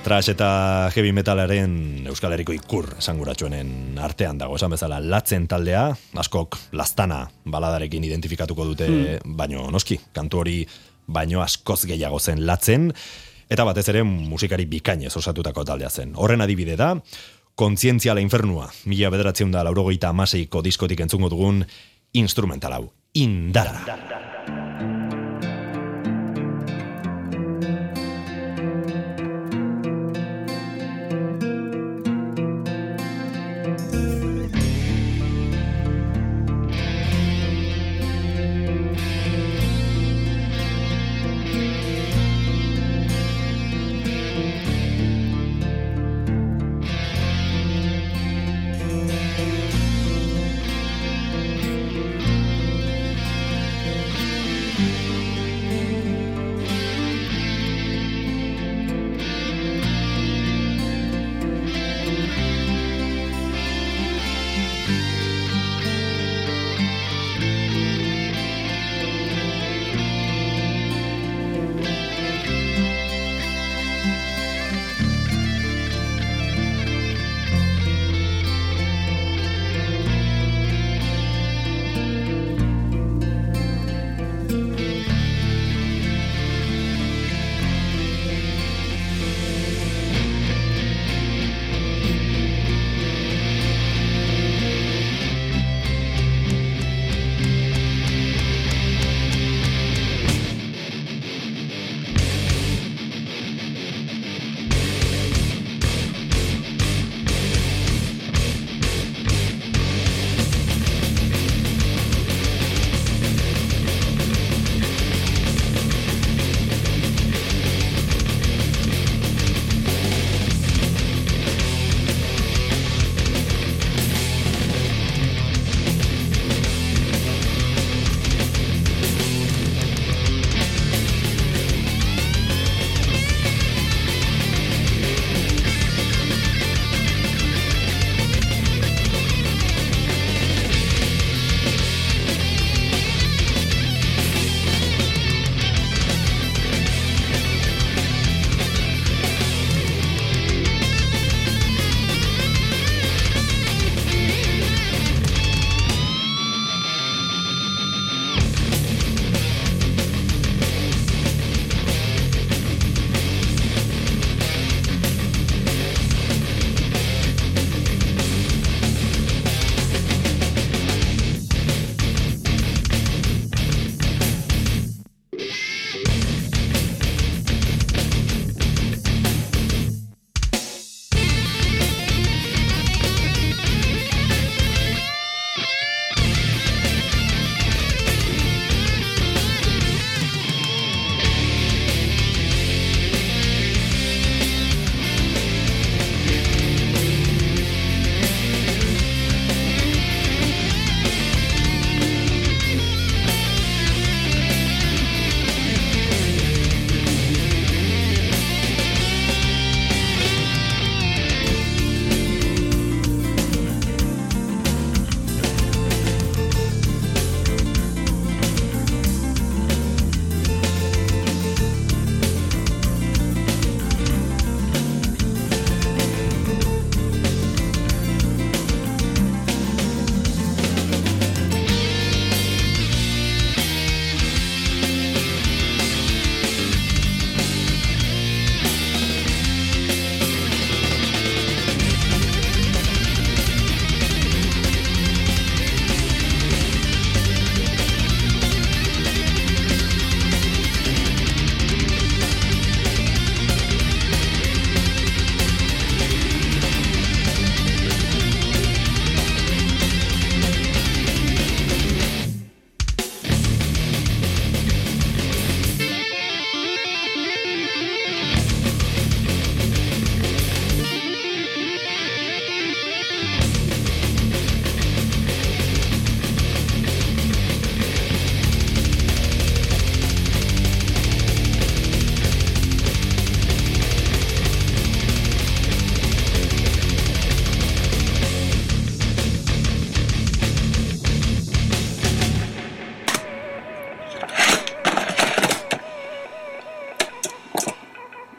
[0.08, 0.48] Trash eta
[0.94, 5.88] heavy metalaren Euskal Herriko ikur esanguratsuenen artean dago, esan bezala latzen taldea,
[6.22, 8.86] askok lastana baladarekin identifikatuko dute,
[9.26, 10.60] baino noski, kantu hori
[11.04, 12.88] baino askoz gehiago zen latzen,
[13.50, 16.14] eta batez ere musikari bikainez osatutako taldea zen.
[16.16, 16.94] Horren adibide da,
[17.58, 21.64] kontzientzia la infernua, mila bederatzen da laurogeita amaseiko diskotik entzungo dugun
[22.14, 22.84] instrumental hau,
[23.18, 24.27] indara.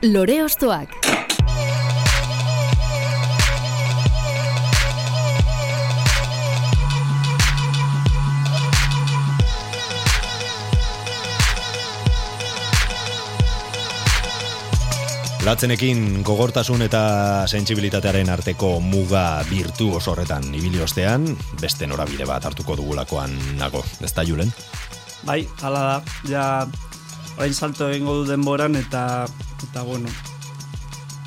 [0.09, 0.89] Lore Ostoak.
[15.45, 21.29] Latzenekin gogortasun eta sentsibilitatearen arteko muga birtu oso horretan ibili ostean,
[21.61, 24.49] beste norabide bat hartuko dugulakoan nago, ez da Julen?
[25.21, 25.97] Bai, hala da.
[26.29, 26.43] Ja,
[27.39, 29.23] orain salto egingo du denboran eta,
[29.63, 30.09] eta bueno,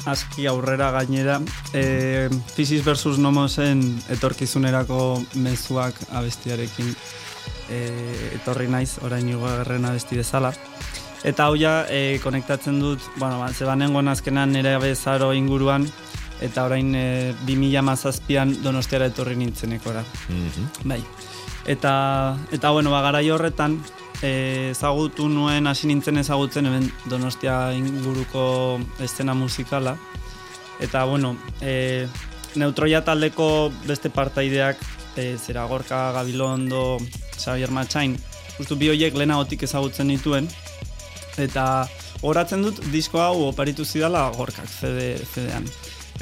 [0.05, 1.40] aski aurrera gainera.
[1.72, 3.81] E, Physis versus Nomosen
[4.12, 6.90] etorkizunerako mezuak abestiarekin
[7.72, 7.79] e,
[8.37, 10.53] etorri naiz, orain igoagerren abesti bezala.
[11.25, 15.88] Eta hau ja, e, konektatzen dut, bueno, ba, zebanengoen azkenan nire bezaro inguruan,
[16.44, 20.05] eta orain e, 2000 mazazpian donostiara etorri nintzenekora.
[20.85, 21.01] Bai.
[21.64, 23.81] Eta, eta bueno, ba, garai horretan,
[24.23, 29.97] ezagutu nuen, hasi nintzen ezagutzen, hemen donostia inguruko estena musikala.
[30.81, 32.07] Eta, bueno, e,
[32.55, 34.79] neutroia taldeko beste partaideak,
[35.17, 36.99] e, zera Gorka Gabilondo,
[37.37, 38.17] Xavier Matxain,
[38.59, 40.49] justu bi horiek lehenagotik ezagutzen nituen,
[41.39, 41.89] eta
[42.23, 45.67] horatzen dut disko hau oparitu zidala gorkak CD, CD-an.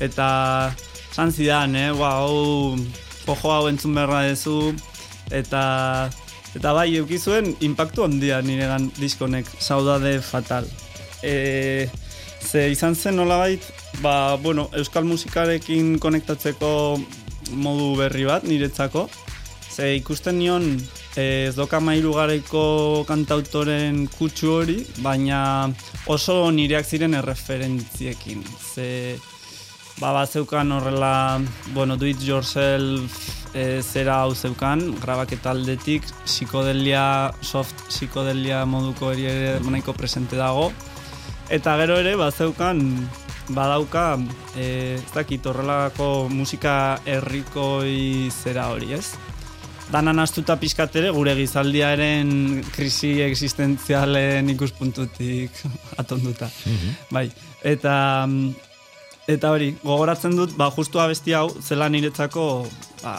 [0.00, 0.72] Eta
[1.12, 2.76] san zidan, eh, hau
[3.26, 4.72] pojo hau entzun beharra dezu,
[5.30, 6.10] eta
[6.56, 10.66] eta bai eukizuen impactu handia niregan diskonek, saudade fatal.
[11.22, 11.88] E,
[12.40, 13.62] ze izan zen nolabait,
[14.02, 16.72] ba, bueno, euskal musikarekin konektatzeko
[17.52, 19.08] modu berri bat niretzako,
[19.70, 20.64] ze ikusten nion
[21.16, 25.70] eh, ez doka mairu garaiko kantautoren kutsu hori, baina
[26.06, 28.42] oso nireak ziren erreferentziekin.
[28.74, 29.18] Ze
[30.00, 31.40] ba, bat zeukan horrela,
[31.74, 33.12] bueno, do it yourself
[33.54, 40.70] e, zera hau zeukan, grabaketa aldetik, psikodelia, soft psikodelia moduko hori ere nahiko presente dago.
[41.50, 42.80] Eta gero ere, bat zeukan,
[43.50, 44.14] badauka,
[44.56, 49.10] e, ez dakit horrelako musika herrikoi zera hori, ez?
[49.90, 55.56] danan astuta pizkat ere gure gizaldiaren krisi existentzialen ikuspuntutik
[56.00, 56.46] atonduta.
[57.10, 57.26] Bai,
[57.66, 57.96] eta
[59.28, 62.44] eta hori, gogoratzen dut, ba, justu abesti hau, zela niretzako
[63.02, 63.14] ba,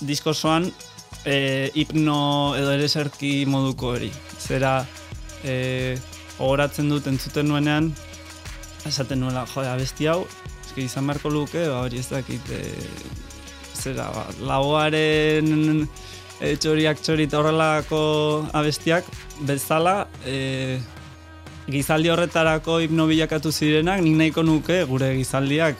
[0.00, 0.68] diskosoan
[1.24, 4.10] e, hipno edo ere zerki moduko hori.
[4.38, 4.80] Zera,
[5.44, 5.96] e,
[6.38, 7.92] gogoratzen dut entzuten nuenean,
[8.88, 10.22] esaten nuela, jode, abesti hau,
[10.64, 12.62] eski izan beharko luke, ba, hori ez dakit, e,
[13.82, 15.86] zera, ba, lauaren
[16.40, 18.02] e, txoriak txori horrelako
[18.58, 19.06] abestiak,
[19.46, 20.80] bezala, e,
[21.70, 25.76] gizaldi horretarako hipno bilakatu zirenak, nik nahiko nuke gure gizaldiak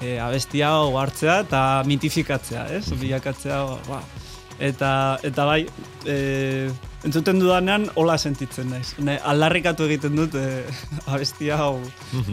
[0.00, 2.84] e, abestia hartzea eta mitifikatzea, ez?
[3.00, 4.02] Bilakatzea, ba.
[4.60, 5.62] Eta, eta bai,
[6.06, 6.68] e,
[7.02, 8.92] entzuten dudanean hola sentitzen naiz.
[9.02, 10.44] Ne, aldarrikatu egiten dut e,
[11.12, 11.80] abestia hau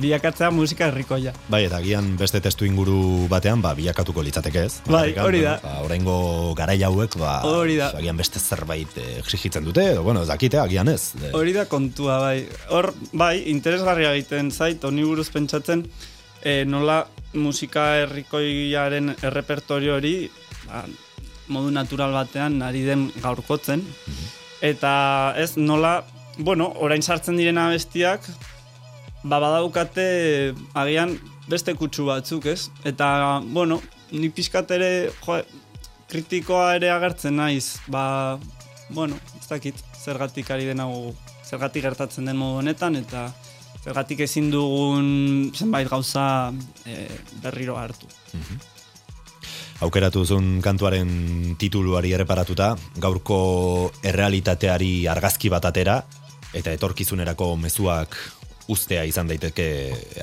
[0.01, 1.33] bilakatzea musika herrikoia.
[1.49, 4.75] Bai, eta agian beste testu inguru batean, ba, bilakatuko litzateke ez.
[4.89, 5.57] Bai, hori da.
[5.63, 6.19] Ba, oraingo
[6.59, 7.89] garai hauek, ba, Hori da.
[7.97, 11.15] agian beste zerbait eh, exigitzen dute, edo, bueno, ez dakite, agian ez.
[11.23, 12.45] Eh, Hori da kontua, bai.
[12.75, 15.87] Hor, bai, interesgarria egiten zait, honi buruz pentsatzen,
[16.43, 17.01] e, nola
[17.33, 20.13] musika herrikoiaren errepertorio hori
[20.67, 20.83] ba,
[21.49, 23.83] modu natural batean ari den gaurkotzen.
[24.61, 24.91] Eta
[25.37, 26.03] ez nola,
[26.37, 28.25] bueno, orain sartzen diren abestiak,
[29.23, 30.07] ba badaukate
[30.73, 31.17] agian
[31.49, 32.69] beste kutsu batzuk, ez?
[32.85, 33.81] Eta, bueno,
[34.11, 34.91] ni pixkat ere,
[35.25, 35.39] jo,
[36.09, 38.39] kritikoa ere agertzen naiz, ba,
[38.89, 41.13] bueno, ez dakit, zergatik ari den hau,
[41.45, 43.29] zergatik gertatzen den modu honetan, eta
[43.83, 46.25] zergatik ezin dugun zenbait gauza
[46.85, 47.07] e,
[47.43, 48.09] berriro hartu.
[49.85, 53.39] Aukeratu duzun kantuaren tituluari erreparatuta, gaurko
[54.03, 56.01] errealitateari argazki bat atera,
[56.53, 58.17] eta etorkizunerako mezuak
[58.69, 59.69] ustea izan daiteke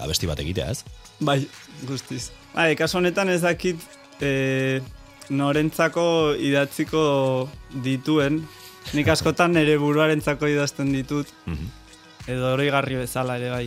[0.03, 0.83] abesti bat egitea, ez?
[1.25, 1.41] Bai,
[1.89, 2.31] guztiz.
[2.55, 3.81] Bai, kasu honetan ez dakit
[4.21, 4.83] e,
[5.31, 7.03] norentzako idatziko
[7.85, 8.43] dituen,
[8.95, 11.33] nik askotan nire buruarentzako idazten ditut,
[12.29, 13.67] edo oroigarri bezala ere bai.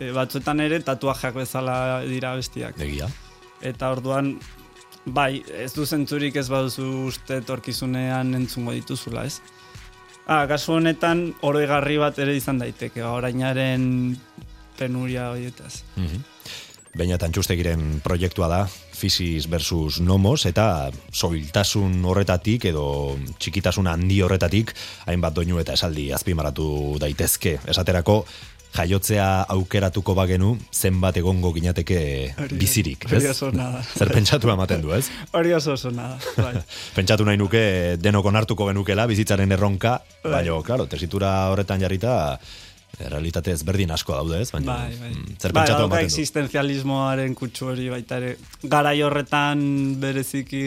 [0.00, 2.78] E, batzuetan ere tatuajeak bezala dira bestiak.
[2.80, 3.10] Egia.
[3.60, 4.38] Eta orduan,
[5.06, 9.40] bai, ez du zentzurik ez baduzu uste etorkizunean entzungo dituzula, ez?
[10.26, 14.16] Ah, kasu honetan oroigarri bat ere izan daiteke, orainaren
[14.78, 15.82] penuria horietaz.
[16.90, 18.60] Baina tantxustegiren proiektua da,
[19.00, 22.84] Fisis versus Nomos, eta soiltasun horretatik edo
[23.40, 24.74] txikitasun handi horretatik,
[25.08, 27.56] hainbat doinu eta esaldi azpimaratu daitezke.
[27.70, 28.24] Esaterako,
[28.76, 31.98] jaiotzea aukeratuko bagenu, zenbat egongo ginateke
[32.54, 33.22] bizirik, ez?
[33.98, 35.08] Zer pentsatu ematen du, ez?
[35.34, 36.54] Hori oso oso nada, bai.
[36.96, 37.62] Pentsatu nahi nuke
[38.00, 40.32] denok onartuko genukela bizitzaren erronka, Bai.
[40.38, 42.16] baina, claro, tesitura horretan jarrita
[43.00, 44.50] realitate ezberdin asko daude, ez?
[44.52, 45.10] Baina, Bai, bai.
[45.14, 46.10] mm, zer bai, pentsatu ematen du?
[46.10, 48.36] existenzialismoaren kutsu hori baita ere.
[48.62, 49.62] Garai horretan
[50.02, 50.64] bereziki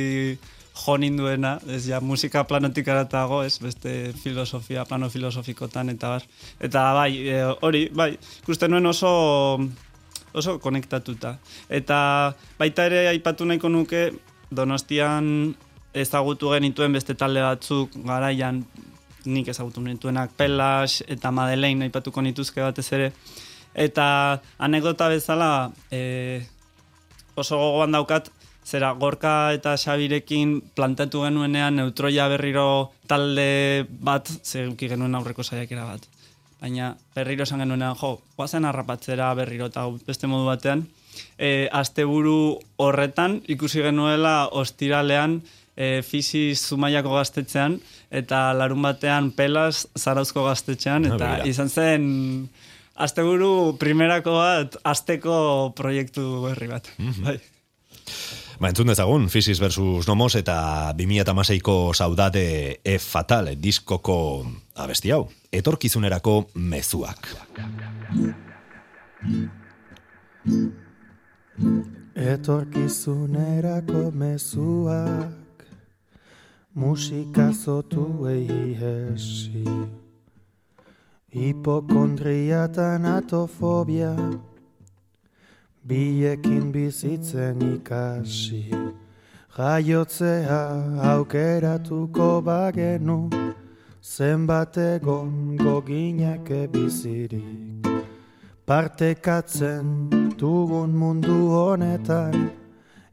[0.74, 6.24] jo ninduena, ez ja musika planotik aratago, ez beste filosofia, plano filosofikotan eta bar.
[6.60, 9.12] Eta bai, e, hori, bai, ikusten nuen oso
[10.34, 11.36] oso konektatuta.
[11.70, 11.98] Eta
[12.60, 14.12] baita ere aipatu nahiko nuke
[14.54, 15.54] Donostian
[15.94, 18.64] ezagutu genituen beste talde batzuk garaian
[19.26, 23.12] nik ezagutu nituenak Pelas eta Madeleine aipatuko nituzke batez ere.
[23.74, 26.42] Eta anekdota bezala e,
[27.36, 28.30] oso gogoan daukat
[28.66, 36.06] zera Gorka eta Xabirekin plantatu genuenean neutroia berriro talde bat zeuki genuen aurreko saiakera bat.
[36.62, 40.86] Baina berriro esan genuenean, jo, guazen harrapatzera berriro eta beste modu batean.
[41.38, 45.42] E, asteburu horretan ikusi genuela ostiralean
[45.76, 47.76] e, Fisiz Zumaiako gaztetxean
[48.10, 51.50] eta larun batean Pelas Zarauzko gaztetxean Ah, eta begira.
[51.52, 52.50] izan zen
[52.96, 56.90] asteburu primerako bat asteko proiektu berri bat.
[57.26, 57.38] Bai.
[58.64, 64.48] Ba, entzun dezagun, Physis versus Nomos eta 2006ko saudade E Fatal diskoko
[64.80, 65.26] abesti hau.
[65.52, 67.28] Etorkizunerako mezuak.
[72.16, 75.68] Etorkizunerako mezuak
[76.74, 79.68] Musika zotuei hesi
[81.36, 84.16] Hipokondria eta natofobia
[85.86, 88.72] Biekin bizitzen ikasi
[89.58, 90.62] Jaiotzea
[91.12, 93.30] aukeratuko bagenu.
[94.02, 97.84] Zenbat egon goginake bizirik
[98.66, 100.10] Partekatzen
[100.40, 102.52] dugun mundu honetan.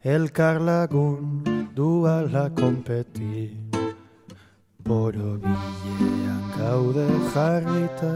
[0.05, 1.43] Elkar lagun
[1.75, 3.51] duala konpeti
[4.79, 8.15] Boro bilean gaude jarrita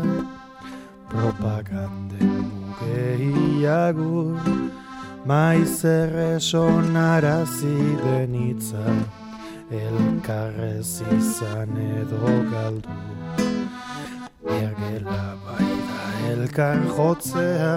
[1.09, 4.39] Propaganden mugeiagur
[5.25, 8.85] Maiz erresonarazi denitza
[9.71, 12.97] Elkarrez izan edo galdu.
[14.45, 16.01] Ergela bai da
[16.31, 17.75] elkar jotzea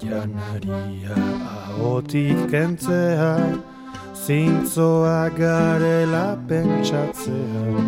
[0.00, 1.16] Janaria
[1.52, 3.32] ahotik kentzea
[4.24, 7.84] Zintzoa garela pentsatzea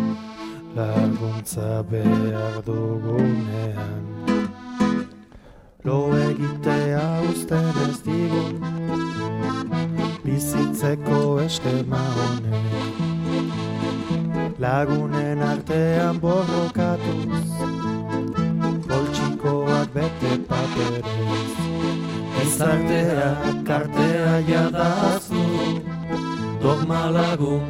[0.75, 4.34] Laguntza behar dugunean
[5.85, 8.55] Lo egitea usten ez digun
[10.23, 12.95] Bizitzeko eskema honek.
[14.57, 17.45] Lagunen artean borrokatuz
[18.87, 21.53] Poltsikoak bete paperez
[22.33, 23.29] Gizartea
[23.69, 25.45] kartea jadaztu
[26.65, 27.61] Dogma lagun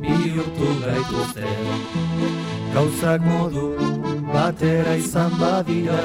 [0.00, 3.66] bihurtu gaituzte Gauzak modu
[4.32, 6.02] batera izan badira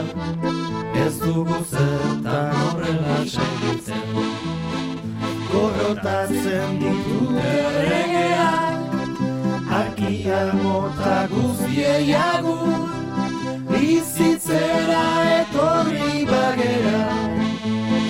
[1.05, 4.05] Ez dugu zertan horrela segitzen.
[5.51, 7.19] Gorrotatzen ditu
[7.51, 8.77] erregeak
[9.79, 12.87] Arkia mota guztiei agur
[13.71, 15.05] Bizitzera
[15.39, 17.03] etorri bagera.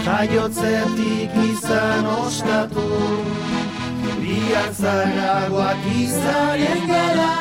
[0.05, 2.89] Jaiotzetik izan ostatu
[4.21, 7.31] Biak zarragoak izanen gara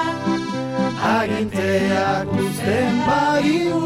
[1.12, 3.82] Aginteak uzten bagiu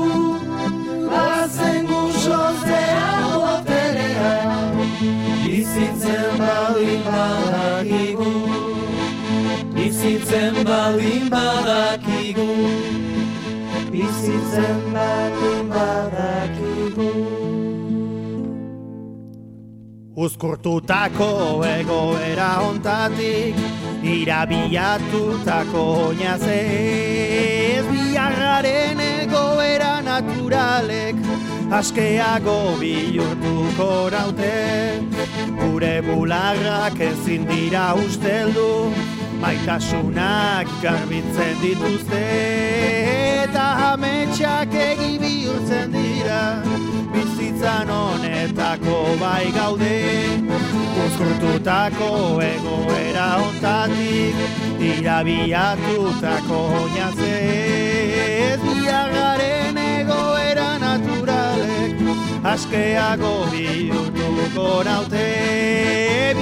[1.11, 4.34] Bazen guzoztea boterea
[5.47, 8.37] Bizitzen baldin badakigu
[9.87, 12.47] Bizitzen baldin badakigu.
[13.93, 17.11] Bizitzen baldin badakigu.
[20.26, 21.30] Uzkurtutako
[21.70, 23.61] egoera ontatik
[24.07, 31.18] Irabiatutako oinazez Biarraren egoera naturalek
[31.66, 35.02] Askeago bihurtuko naute.
[35.59, 38.92] Gure bularrak ezin dira usteldu
[39.42, 42.22] Maitasunak garbitzen dituzte.
[43.42, 43.66] Eta
[44.26, 46.62] ametsak egi bihurtzen dira.
[47.12, 49.98] Bizitzan honetako bai gaude
[51.06, 54.36] Uzkurtutako egoera ontatik
[54.82, 61.94] Irabiatutako oinazez Biagaren egoera naturalek
[62.44, 65.28] Askeago bihurtuko naute.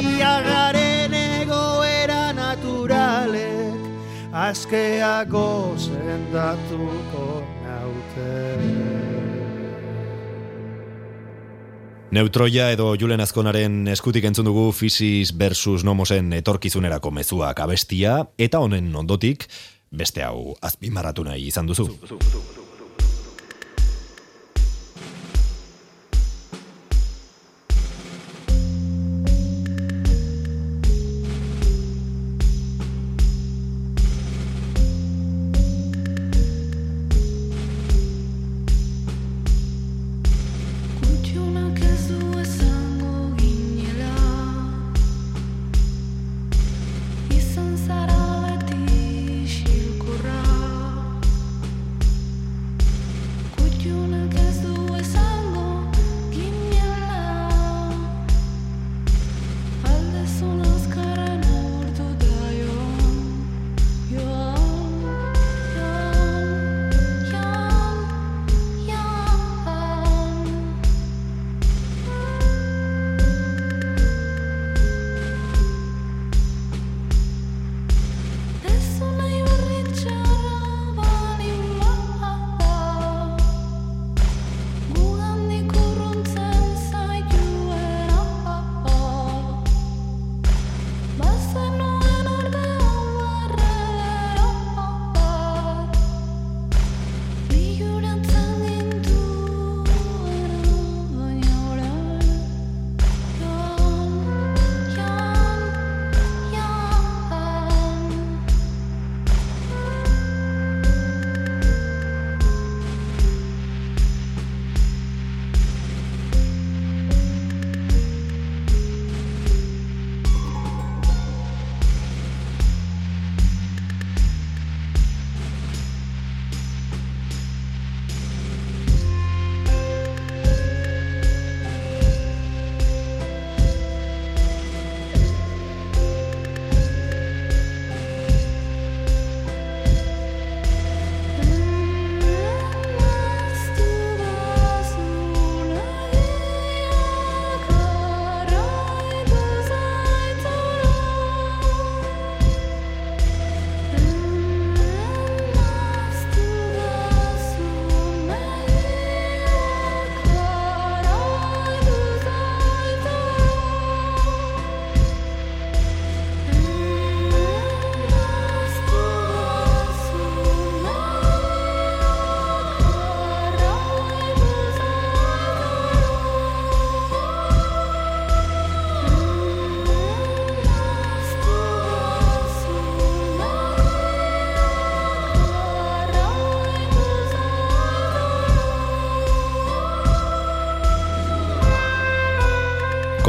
[0.01, 3.77] Biagaren egoera naturalek
[4.33, 7.54] Askeago sendatuko naute
[12.15, 18.93] Neutroia edo Julen Azkonaren eskutik entzun dugu Physis versus Nomosen etorkizunerako mezuak abestia, eta honen
[18.95, 19.49] ondotik,
[19.91, 21.89] beste hau azpimarratu nahi izan duzu.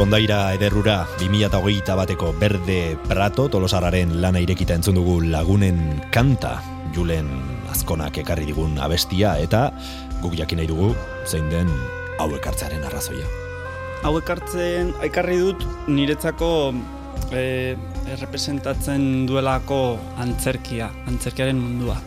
[0.06, 5.80] Kondaira ederrura 2008 bateko Berde Prato tolosarraren lana irekita entzun dugu lagunen
[6.14, 6.52] kanta
[6.94, 7.26] Julen
[7.72, 9.64] Azkonak ekarri digun abestia eta
[10.22, 10.92] guk jakin nahi dugu
[11.26, 11.66] zein den
[12.20, 13.26] hau ekartzearen arrazoia.
[14.06, 16.52] Hau ekartzen, ekarri dut niretzako
[17.34, 17.74] e,
[18.14, 19.80] errepresentatzen duelako
[20.22, 21.98] antzerkia, antzerkiaren mundua.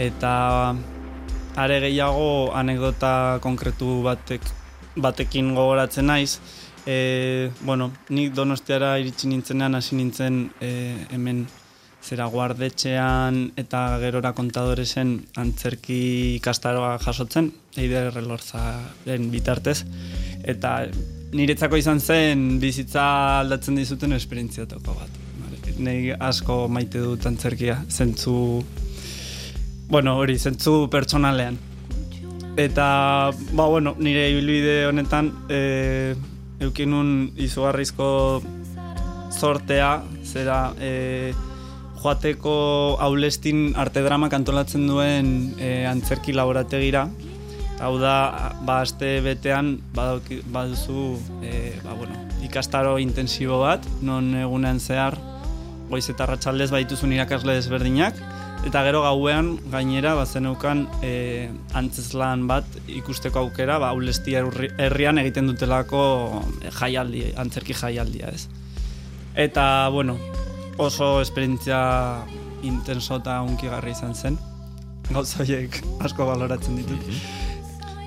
[0.00, 0.34] Eta
[1.60, 4.48] are gehiago anekdota konkretu batek,
[4.96, 6.38] batekin gogoratzen naiz.
[6.86, 10.70] E, bueno, nik donostiara iritsi nintzenean hasi nintzen e,
[11.14, 11.44] hemen
[12.02, 16.00] zera guardetxean eta gerora kontadoresen antzerki
[16.40, 19.82] ikastaroa jasotzen, eider relorzaren bitartez.
[20.42, 20.80] Eta
[21.32, 23.04] niretzako izan zen bizitza
[23.40, 25.20] aldatzen dizuten esperientziatoko bat.
[25.82, 28.34] Nei asko maite dut antzerkia, zentzu
[29.92, 31.58] bueno, hori, zentzu pertsonalean.
[32.56, 32.86] Eta,
[33.52, 36.14] ba, bueno, nire ibilbide honetan, e,
[36.62, 38.08] eukinun izugarrizko
[39.32, 41.32] sortea, zera, e,
[42.02, 42.54] joateko
[43.00, 47.06] aulestin arte drama kantolatzen duen e, antzerki laborategira.
[47.82, 51.06] Hau da, ba, aste betean baduzu
[51.42, 55.18] e, ba, bueno, ikastaro intensibo bat, non egunean zehar
[55.90, 58.18] goiz eta ratxaldez baituzun irakasle desberdinak,
[58.66, 65.50] eta gero gauean gainera bazeneukan e, antzeslan bat ikusteko aukera, ba, aulesti herri- herrian egiten
[65.50, 66.02] dutelako
[66.78, 68.46] jaialdi, antzerki jaialdia, ez.
[69.34, 70.18] Eta, bueno,
[70.78, 72.22] oso esperientzia
[72.62, 74.38] intenso eta unkigarri izan zen.
[75.10, 77.08] Gauza horiek asko baloratzen ditut.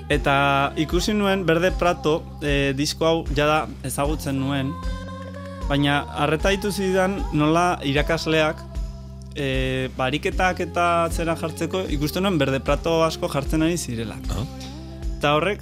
[0.08, 4.70] Eta ikusi nuen Berde Prato e, disko hau jada ezagutzen nuen,
[5.68, 8.62] baina harreta ditu zidan nola irakasleak
[9.36, 14.16] e, bariketak eta zera jartzeko ikusten nuen Berde Prato asko jartzen ari zirela.
[14.32, 14.44] Ah.
[15.18, 15.60] Eta horrek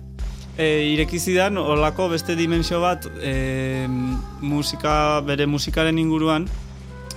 [0.58, 3.86] e, ireki zidan olako beste dimensio bat e,
[4.40, 6.46] musika, bere musikaren inguruan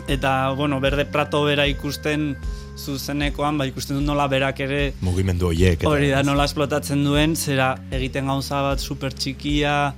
[0.07, 2.35] eta bueno, Berde Prato bera ikusten
[2.77, 5.79] zuzenekoan, ba ikusten dut nola berak ere Mugimendu hoiek.
[5.81, 9.93] eta- Hori da, nola esplotatzen duen, zera egiten gauza bat super txikia,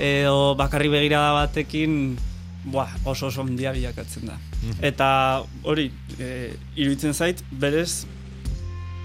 [0.00, 2.16] edo bakarri begirada batekin,
[2.64, 4.38] buah, oso oso handia bilakatzen da.
[4.82, 5.88] Eta hori,
[6.18, 8.04] e, iruditzen zait, berez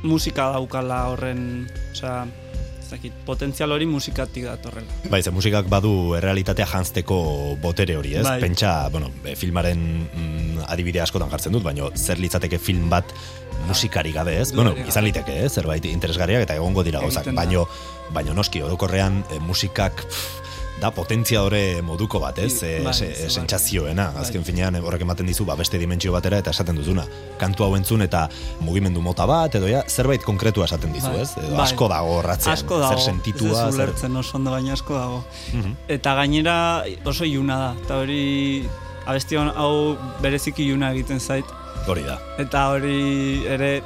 [0.03, 2.25] musika daukala horren, osea,
[2.79, 4.87] ez dakit, potentzial hori musikatik datorrela.
[5.11, 7.17] Bai, ze musikak badu errealitatea janzteko
[7.61, 8.23] botere hori, ez?
[8.27, 8.39] Bai.
[8.43, 13.11] Pentsa, bueno, e, filmaren mm, adibide askotan jartzen dut, baina zer litzateke film bat
[13.67, 14.51] musikari gabe, ez?
[14.53, 14.87] Bueno, Bai.
[14.87, 15.51] izan liteke, ez?
[15.57, 17.43] Zerbait interesgarriak eta egongo dira gauzak, Egiten da.
[17.43, 17.65] baino,
[18.13, 20.46] baino noski, orokorrean e, musikak pff,
[20.81, 22.61] da potentziadore moduko bat, ez?
[22.63, 23.29] E, Bai, se- bai.
[23.33, 24.21] sentsazioena, Bai.
[24.21, 27.05] azken finean e, horrek ematen dizu ba, beste dimentsio batera eta esaten duzuna.
[27.41, 28.27] Kantu hau entzun eta
[28.61, 31.21] mugimendu mota bat, edo ja, zerbait konkretua esaten dizu, Bai.
[31.25, 31.31] ez?
[31.41, 33.73] Edo asko dago horratzean, Asko dago, zer sentitua, ez zer...
[33.73, 35.23] ulertzen oso ondo baina asko dago.
[35.53, 35.73] Mhm.
[35.97, 36.57] Eta gainera
[37.05, 38.67] oso iluna da, eta hori
[39.07, 41.45] abesti hon- hau bereziki iluna egiten zait,
[41.87, 42.19] Hori da.
[42.37, 43.81] eta hori ere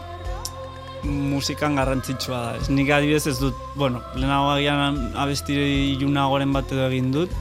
[1.04, 2.58] musikan garrantzitsua da.
[2.58, 5.56] Ez, nik adibidez ez dut, bueno, lehenago agian abesti
[5.98, 7.32] ilunagoren bat edo egin dut,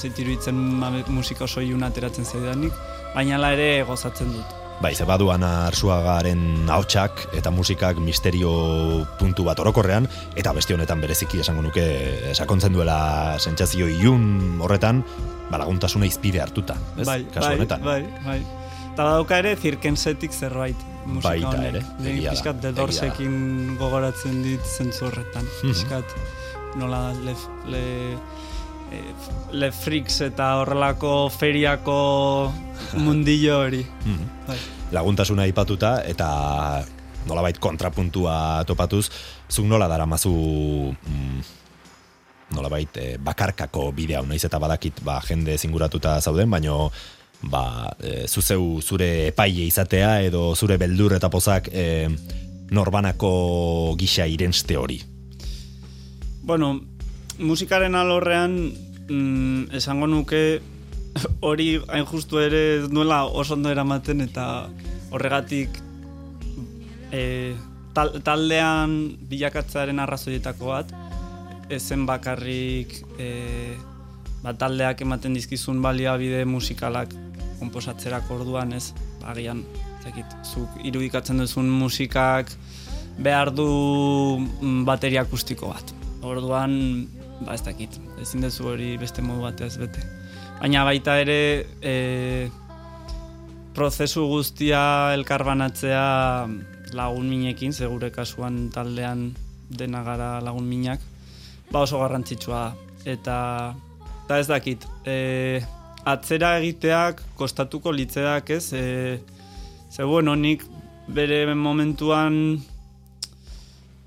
[0.00, 2.72] abe- musika oso iluna ateratzen zaidanik,
[3.14, 4.56] baina hala ere gozatzen dut.
[4.80, 11.00] Bai, ze badu Ana Arzuagaren ahotsak eta musikak misterio puntu bat orokorrean, eta beste honetan
[11.02, 15.04] bereziki esango nuke sakontzen duela sentsazio ilun horretan,
[15.50, 17.06] ba, laguntasuna izpide hartuta, ez?
[17.06, 17.82] bai, Kasu bai, honetan.
[17.84, 18.40] bai, bai.
[18.94, 20.76] Eta badauka ere zirkensetik zerbait
[21.10, 21.74] musika Baita honek.
[21.74, 22.72] ere, egia da.
[22.72, 25.44] Doorsekin gogoratzen dit zentzu horretan.
[25.44, 25.72] Mhm.
[25.72, 26.14] Pixkat
[26.80, 27.34] nola le,
[27.66, 27.84] le,
[28.92, 29.12] eh,
[29.52, 32.52] le freaks eta horrelako feriako
[33.04, 33.84] mundillo hori.
[34.04, 34.26] Mhm.
[34.46, 34.58] Bai.
[34.92, 36.30] Laguntasuna aipatuta eta
[37.28, 39.10] nolabait kontrapuntua topatuz,
[39.50, 40.32] zuk nola daramazu
[40.90, 41.40] mm,
[42.56, 46.90] nolabait eh, bakarkako bide hau naiz eta badakit ba, jende zinguratuta zauden, baino
[47.42, 52.08] ba, e, zuzeu zure epaile izatea edo zure beldur eta pozak e,
[52.70, 55.00] norbanako gisa irenste hori.
[56.42, 56.80] Bueno,
[57.38, 58.56] musikaren alorrean
[59.08, 60.60] mm, esango nuke
[61.40, 64.68] hori hain justu ere ez duela oso ondo eramaten eta
[65.10, 65.80] horregatik
[67.12, 67.54] e,
[67.94, 70.92] tal, taldean bilakatzearen arrazoietako bat
[71.70, 73.30] ezen bakarrik e,
[74.42, 77.14] ba, taldeak ematen dizkizun baliabide musikalak
[77.60, 78.90] komposatzerako orduan ez
[79.28, 79.62] agian
[80.04, 82.52] zekit, zuk irudikatzen duzun musikak
[83.20, 83.66] behar du
[84.40, 85.92] mm, bateria akustiko bat.
[86.24, 86.72] Orduan,
[87.44, 90.02] ba ez dakit, ezin dezu hori beste modu batez bete.
[90.60, 92.48] Baina baita ere, e,
[93.76, 94.82] prozesu guztia
[95.16, 96.04] elkarbanatzea
[96.96, 99.30] lagun minekin, segure kasuan taldean
[99.70, 101.00] dena gara lagun minak,
[101.70, 102.64] ba oso garrantzitsua.
[103.08, 103.36] Eta
[104.24, 105.60] eta ez dakit, e,
[106.04, 109.20] atzera egiteak kostatuko litzeak ez, e,
[109.90, 110.64] ze bueno, nik
[111.08, 112.60] bere momentuan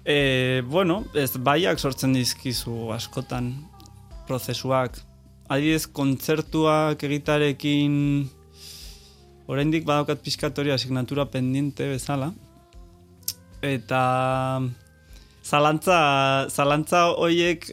[0.05, 3.53] e, bueno, ez baiak sortzen dizkizu askotan
[4.27, 4.99] prozesuak.
[5.51, 7.95] Adibidez, kontzertuak egitarekin
[9.47, 12.31] oraindik badaukat pizkatoria asignatura pendiente bezala.
[13.63, 14.61] Eta
[15.43, 17.67] zalantza, zalantza hoiek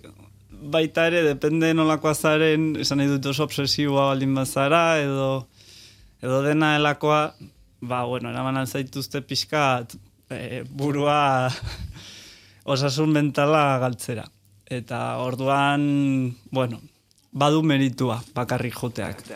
[0.61, 5.30] baita ere, depende nolakoa zaren, esan nahi dut oso obsesiboa baldin bazara, edo,
[6.22, 7.22] edo dena helakoa,
[7.80, 9.96] ba, bueno, eraman zaituzte pixkat
[10.30, 11.48] e, burua
[12.72, 14.28] osasun mentala galtzera.
[14.70, 15.82] Eta orduan,
[16.54, 16.78] bueno,
[17.32, 19.26] badu meritua bakarrik joteak.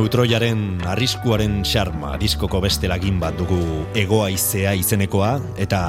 [0.00, 3.58] Neutroiaren arriskuaren xarma diskoko beste lagin bat dugu
[4.00, 5.80] egoaizea izenekoa eta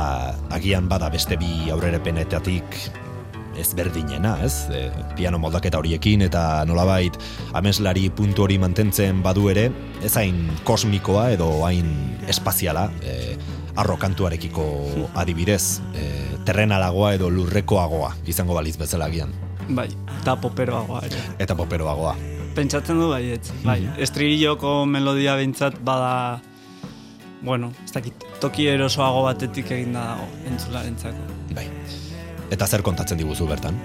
[0.52, 2.76] agian bada beste bi aurrerepenetatik
[3.62, 4.68] ezberdinena, ez?
[4.68, 4.82] E,
[5.16, 7.16] piano moldaketa horiekin eta nolabait
[7.56, 9.70] ameslari puntu hori mantentzen badu ere,
[10.04, 11.88] ez hain kosmikoa edo hain
[12.28, 13.38] espaziala, e,
[13.80, 14.68] arrokantuarekiko
[15.24, 16.10] adibidez, e,
[16.44, 19.32] terrenalagoa edo lurrekoagoa izango baliz bezala agian.
[19.72, 19.88] Bai,
[20.20, 21.24] eta poperoagoa ere.
[21.40, 22.18] Eta poperoagoa.
[22.56, 23.52] Pentsatzen du baietz.
[23.64, 26.42] Bai, estrililloko melodia behintzat bada,
[27.42, 31.28] bueno, ez dakit, toki erosoago batetik eginda dago, entzularentzako.
[31.56, 31.68] Bai.
[32.52, 33.78] Eta zer kontatzen diguzu bertan?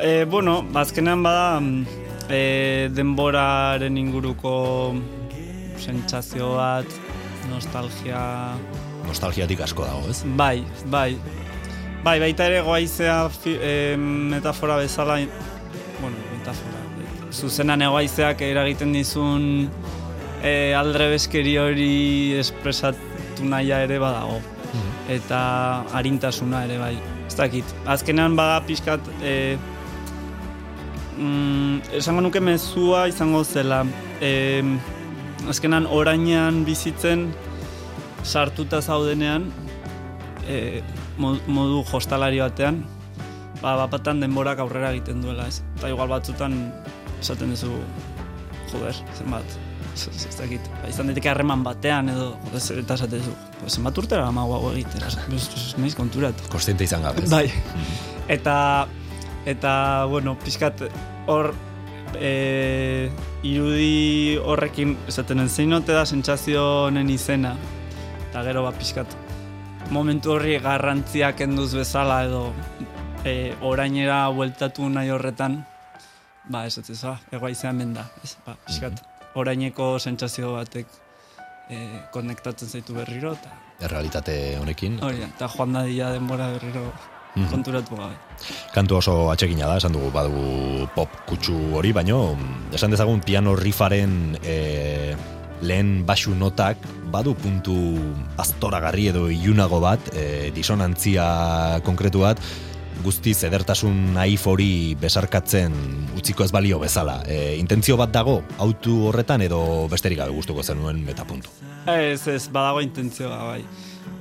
[0.00, 1.60] E, bueno, azkenean bada
[2.32, 4.54] e, denboraren inguruko
[5.76, 6.96] sentsazio bat,
[7.52, 8.22] nostalgia...
[9.06, 10.22] Nostalgiatik asko dago, ez?
[10.40, 11.10] Bai, bai.
[12.06, 15.20] Bai, baita ere goaizea fi, e, metafora bezala,
[16.00, 16.85] bueno, metafora,
[17.36, 19.68] zuzenan egoaizeak eragiten dizun
[20.42, 21.92] e, aldrebeskeri hori
[22.40, 24.40] espresatu nahia ere badago.
[25.12, 25.38] Eta
[25.94, 26.94] harintasuna ere bai.
[27.26, 27.74] Ez dakit.
[27.86, 29.34] Azkenean bada pixkat e,
[31.18, 33.84] mm, esango nuke mezua izango zela.
[34.20, 34.64] E,
[35.48, 37.28] azkenan orainean bizitzen
[38.24, 39.50] sartuta zaudenean
[40.48, 40.82] e,
[41.18, 42.82] mo- modu jostalari batean
[43.62, 45.62] ba, bapatan denborak aurrera egiten duela ez.
[45.78, 46.58] Eta igual batzutan
[47.20, 47.72] esaten duzu
[48.72, 49.58] joder, zenbat
[49.96, 54.28] ez dakit, ba, izan daiteke harreman batean edo joder, eta esaten duzu "Jo, zenbat urtera
[54.76, 56.48] ez, ez, ez naiz konturatu.
[56.52, 57.22] Konstiente izan gabe?
[57.30, 57.50] Bai.
[58.28, 58.86] Eta
[59.46, 60.82] eta bueno, pixkat
[61.26, 61.54] hor
[62.20, 63.10] e,
[63.42, 67.56] irudi horrekin esaten den zein ote da sentsazio honen izena.
[68.28, 69.16] Eta gero ba pixkat
[69.90, 72.52] momentu horri garrantzia kenduz bezala edo
[73.24, 75.64] e, orainera bueltatu nahi horretan
[76.48, 79.02] ba ez ez ba, egoa izan hemen da, ez, ba, pixkat
[79.34, 80.86] oraineko sentsazio batek
[81.70, 81.76] e,
[82.12, 84.98] konektatzen zaitu berriro eta Errealitate honekin.
[85.04, 86.86] hori da, eta joan dadila denbora berriro
[87.36, 87.50] Mhm.
[87.52, 88.14] konturatu gabe.
[88.72, 93.52] Kantu oso atsegina da, esan dugu badugu pop kutsu hori, baino mm, esan dezagun piano
[93.54, 95.14] riffaren e,
[95.60, 96.78] lehen basu notak
[97.12, 97.74] badu puntu
[98.40, 102.40] aztoragarri edo ilunago bat, e, disonantzia konkretu bat,
[103.04, 105.74] guztiz edertasun naif hori besarkatzen
[106.16, 107.22] utziko ez balio bezala.
[107.26, 111.48] E, intentzio bat dago autu horretan edo besterik gabe gustuko zenuen metapuntu.
[111.86, 113.62] Ez, ez, badago intentzioa, bai.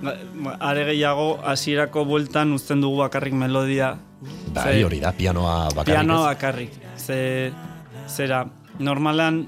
[0.03, 3.95] Ba- Are gehiago, hasierako bueltan uzten dugu bakarrik melodia.
[4.53, 6.25] Bai, hori da, pianoa bakarrik Piano ez?
[6.35, 6.71] bakarrik.
[6.97, 7.51] Ze,
[8.07, 8.45] zera,
[8.79, 9.45] normalan,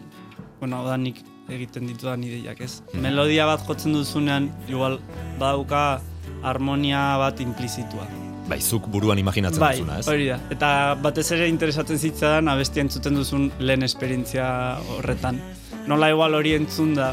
[0.59, 2.81] bueno, da nik egiten ditudan ideiak, ez?
[2.93, 3.01] Hmm.
[3.05, 4.99] Melodia bat jotzen duzunean, igual,
[5.39, 6.01] badauka
[6.43, 8.05] harmonia bat implizitua.
[8.47, 10.07] Bai, zuk buruan imaginatzen bai, duzuna, ez?
[10.07, 10.37] hori da.
[10.53, 10.69] Eta
[11.03, 14.47] batez ere interesatzen zitzadan abestia entzuten duzun lehen esperientzia
[14.95, 15.41] horretan.
[15.87, 17.11] Nola igual hori entzun da,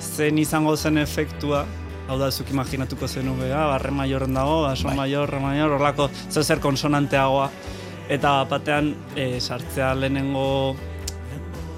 [0.00, 1.64] zen izango zen efektua,
[2.08, 4.96] hau da, zuk imaginatuko zen ah, barre maiorren dago, baso Bai.
[4.96, 7.50] maior, re maior, horlako zer zer konsonanteagoa.
[8.08, 10.76] Eta batean, e, sartzea lehenengo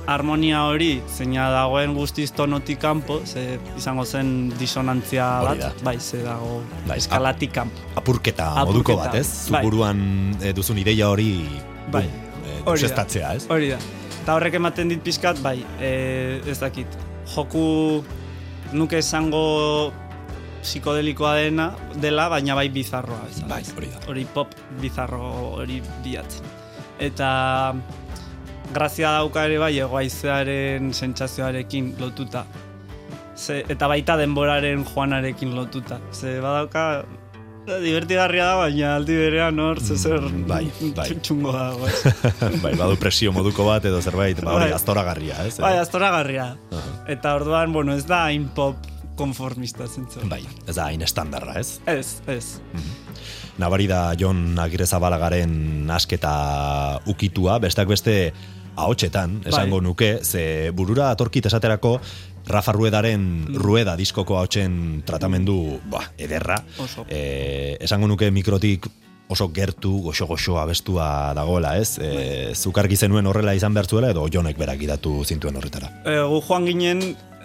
[0.08, 6.62] harmonia hori, zeina dagoen guztiz tonotik kanpo, ze izango zen disonantzia bat, bai, ze dago
[6.86, 7.76] Bai, eskalatik kanpo.
[7.94, 9.26] Apurketa, Apurketa, moduko bat, ez?
[9.46, 9.62] Zuk bai.
[10.42, 11.44] eh, duzun ideia hori
[11.92, 12.06] Bai.
[12.06, 13.34] bum, eh, Hori da.
[13.34, 13.46] ez?
[13.48, 13.78] Hori da.
[14.22, 16.86] Eta horrek ematen dit pizkat, bai, e, ez dakit.
[17.34, 18.02] Joku
[18.72, 19.92] nuke esango
[20.62, 23.20] psikodelikoa dena, dela, baina bai bizarroa.
[23.48, 24.00] Bai, hori da.
[24.08, 25.22] Hori pop bizarro
[25.60, 26.44] hori bilatzen.
[26.98, 27.74] Eta
[28.74, 32.44] grazia dauka ere bai, egoaizearen sentsazioarekin lotuta.
[33.38, 36.00] Ze, eta baita denboraren joanarekin lotuta.
[36.12, 37.04] Ze badauka,
[37.82, 40.64] divertigarria da, baina aldi berean hor, zezer bai,
[40.98, 41.08] bai.
[41.22, 41.88] txungo dago.
[41.90, 42.60] ez.
[42.62, 44.70] bai, badu presio moduko bat edo zerbait, ba, Bai.
[44.76, 45.58] aztoragarria, ez?
[45.62, 46.52] Bai, astoragarria.
[46.72, 46.94] Aha.
[47.14, 48.88] Eta orduan, bueno, ez da hain pop
[49.18, 50.22] konformista zentzu.
[50.30, 51.80] Bai, ez da hain estandarra, ez?
[51.90, 52.58] Ez, ez.
[53.58, 56.32] Nabari da Jon Agirrezabalagaren asketa
[57.10, 58.14] ukitua, besteak beste
[58.78, 59.86] ahotsetan, esango Bai.
[59.88, 61.98] nuke, ze burura atorkit esaterako
[62.48, 66.56] Rafa Ruedaren Rueda diskoko ahotsen tratamendu, ba, ederra.
[66.80, 67.04] Oso.
[67.08, 68.88] E, esango nuke mikrotik
[69.28, 71.98] oso gertu, goxo-goxo abestua dagoela, ez?
[72.00, 75.90] E, zukargi zenuen horrela izan behar zuela, edo Jonek berak idatu zintuen horretara.
[76.08, 77.02] E, gu joan ginen,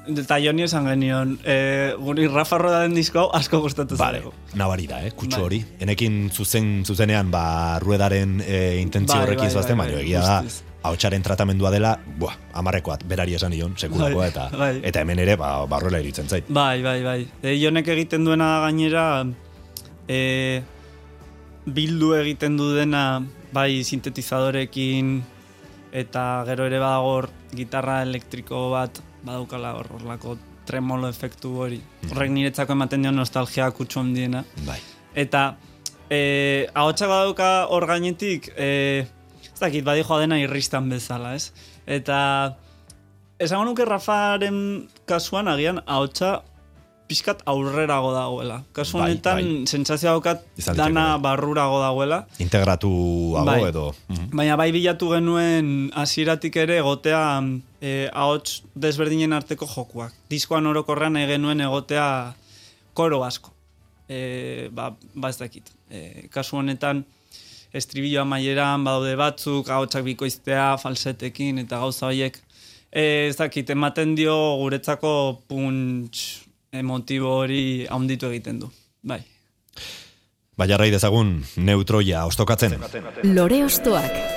[0.08, 1.58] eta joni esan genion, e,
[2.00, 4.32] guri Rafa Rodaren disko asko gustatu Vale, zaigu.
[4.56, 5.46] nabari da, eh, kutsu Bai.
[5.46, 5.66] hori.
[5.84, 10.44] Enekin zuzen, zuzenean, ba, ruedaren e, intentzio Bai, horrekin bai, bai, bai, egia da,
[10.84, 14.74] ahotsaren tratamendua dela, buah, amarrekoat, berari esan nion, sekulakoa, Bai, eta, bai.
[14.84, 16.50] eta hemen ere, ba, barrola iritzen zait.
[16.52, 17.20] Bai, bai, bai.
[17.42, 19.06] E, jonek egiten duena gainera,
[20.08, 20.62] e,
[21.66, 23.24] bildu egiten du dena,
[23.56, 25.16] bai sintetizadorekin,
[25.94, 31.80] eta gero ere badagor gitarra elektriko bat, badaukala hor horlako tremolo efektu hori.
[32.10, 34.44] Horrek niretzako ematen dio nostalgia kutsu handiena.
[34.68, 34.80] Bai.
[35.16, 35.54] Eta
[36.10, 39.06] e, ahotsak badauka hor gainetik, e,
[39.54, 41.52] ez dakit, badi joa dena irristan bezala, ez?
[41.86, 42.56] Eta
[43.40, 46.42] esango nuke Rafaren kasuan agian ahotsa
[47.08, 48.62] pixkat aurrerago dagoela.
[48.74, 49.68] Kasu Bai, honetan bai.
[49.70, 50.44] sentsazioa daukat
[50.78, 52.24] dana barrurago dagoela.
[52.40, 53.60] Integratuago Bai.
[53.70, 53.86] edo...
[54.08, 54.30] Mhm.
[54.34, 57.24] Baina bai bilatu genuen hasieratik ere egotea
[57.82, 60.16] e, ahots desberdinen arteko jokuak.
[60.32, 62.08] Diskoan orokorrean nahi genuen egotea
[62.94, 63.52] koro asko.
[64.08, 65.70] E, ba, ba ez dakit.
[65.90, 67.04] E, kasu honetan
[67.74, 72.38] estribillo amaieran badaude batzuk, ahotsak bikoiztea, falsetekin eta gauza horiek.
[72.94, 75.14] E, ez dakit, ematen dio guretzako
[75.50, 76.44] punts
[76.74, 78.70] emotibo hori haunditu egiten du.
[79.02, 79.22] Bai.
[80.58, 82.78] Ba, jarrai dezagun, neutroia ostokatzen.
[83.34, 84.33] Lore Ostoak.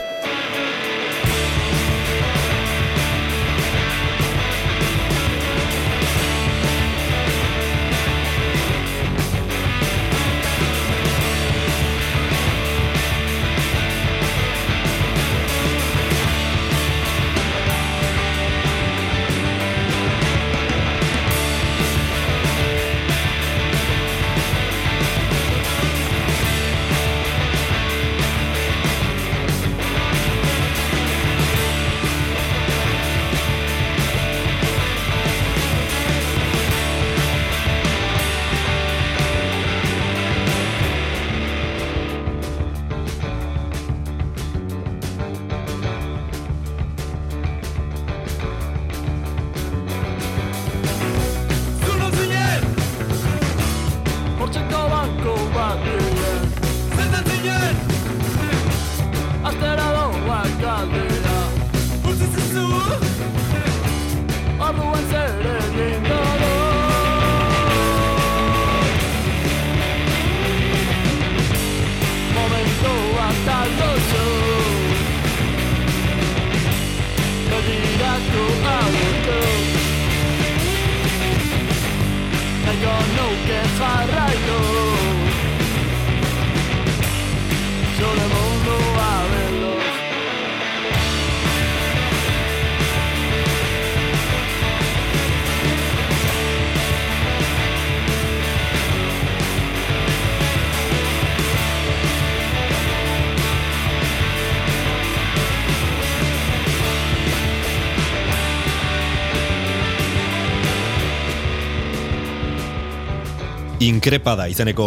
[114.06, 114.84] Inkrepada izeneko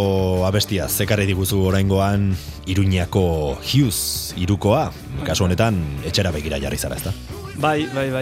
[0.48, 2.30] abestia zekarri diguzu oraingoan
[2.72, 3.24] Iruñako
[3.60, 4.94] Hughes irukoa,
[5.28, 5.76] kasu honetan
[6.08, 7.12] etxera begira jarri zara, ezta?
[7.60, 8.22] Bai, bai, bai.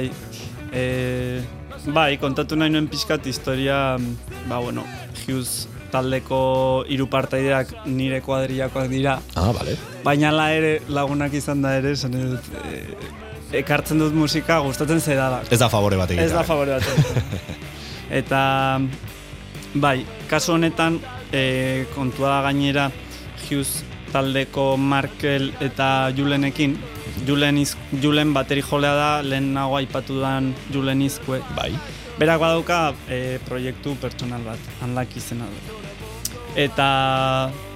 [0.73, 0.85] E,
[1.93, 3.77] bai, kontatu nahi nuen pixkat historia,
[4.49, 4.87] ba, bueno,
[5.21, 6.39] Hughes taldeko
[6.89, 9.77] hiru partaideak nire kuadrillakoak dira, Ah, bale.
[10.03, 14.97] baina la ere lagunak izan da ere, esan nahi dut, e, ekartzen dut musika gustatzen
[14.99, 15.43] zaidala.
[15.51, 16.25] Ez da favore bat egitea.
[16.25, 17.53] Ez da favore bat.
[18.23, 18.41] Eta,
[19.81, 20.99] bai, kasu honetan,
[21.31, 22.89] e, kontua da gainera,
[23.47, 26.77] Hughes taldeko Markel eta Julenekin,
[27.27, 31.41] Julen, iz, Julen bateri jolea da, lehenago aipatu dan Julen izkue.
[31.55, 31.71] Bai.
[32.17, 35.81] Berak badauka e, proiektu pertsonal bat, hanlak izena du.
[36.57, 36.87] Eta,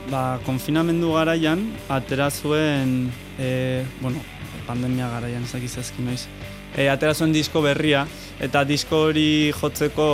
[0.09, 4.23] ba, konfinamendu garaian, atera zuen, e, bueno,
[4.65, 6.25] pandemia garaian, ez dakiz ezkin noiz,
[6.73, 8.07] e, atera zuen disko berria,
[8.41, 10.07] eta disko hori jotzeko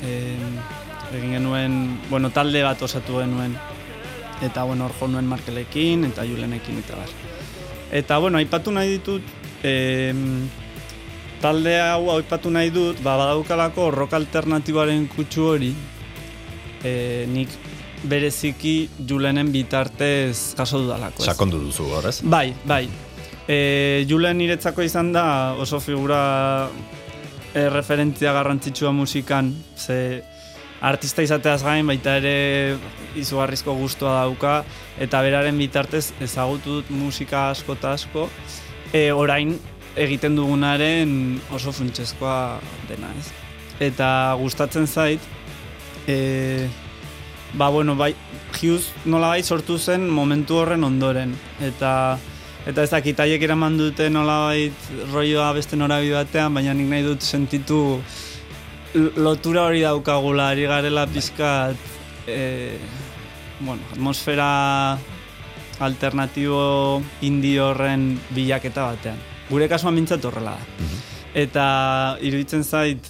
[0.00, 0.14] e,
[1.14, 1.74] egin genuen,
[2.10, 3.56] bueno, talde bat osatu genuen.
[4.42, 7.14] Eta, bueno, hor jo nuen Markelekin, eta Julenekin, eta bar.
[7.90, 9.22] Eta, bueno, aipatu nahi ditut,
[9.66, 10.14] e,
[11.42, 15.72] talde hau aipatu nahi dut, ba, badaukalako rock alternatiboaren kutsu hori,
[16.84, 17.56] e, nik
[18.06, 21.22] bereziki Julenen bitartez jaso dudalako.
[21.22, 21.26] ez?
[21.32, 22.20] Sakondu duzu horrez.
[22.22, 22.86] Bai, bai.
[23.48, 26.68] E, Julen niretzako izan da oso figura
[27.54, 30.22] e, referentzia garrantzitsua musikan, ze
[30.80, 32.78] artista izateaz gain baita ere
[33.18, 34.62] izugarrizko gustua dauka
[35.00, 38.28] eta beraren bitartez ezagutu dut musika asko eta asko
[38.92, 39.56] e, orain
[39.98, 43.32] egiten dugunaren oso funtsezkoa dena, ez?
[43.82, 45.20] Eta gustatzen zait
[46.06, 46.68] e,
[47.54, 48.14] ba bueno, bai
[48.58, 52.18] Hughes nolabait sortu zen momentu horren ondoren eta
[52.68, 54.74] eta ez dakit eraman dute nolabait
[55.12, 58.00] rolloa beste norabi batean, baina nik nahi dut sentitu
[58.94, 61.76] lotura hori daukagula, ari garela pizkat
[62.26, 62.78] e,
[63.60, 64.98] bueno, atmosfera
[65.80, 69.20] alternatibo indie horren bilaketa batean.
[69.48, 70.88] Gure kasuan mintzat horrela da.
[71.38, 71.66] Eta
[72.24, 73.06] iruditzen zait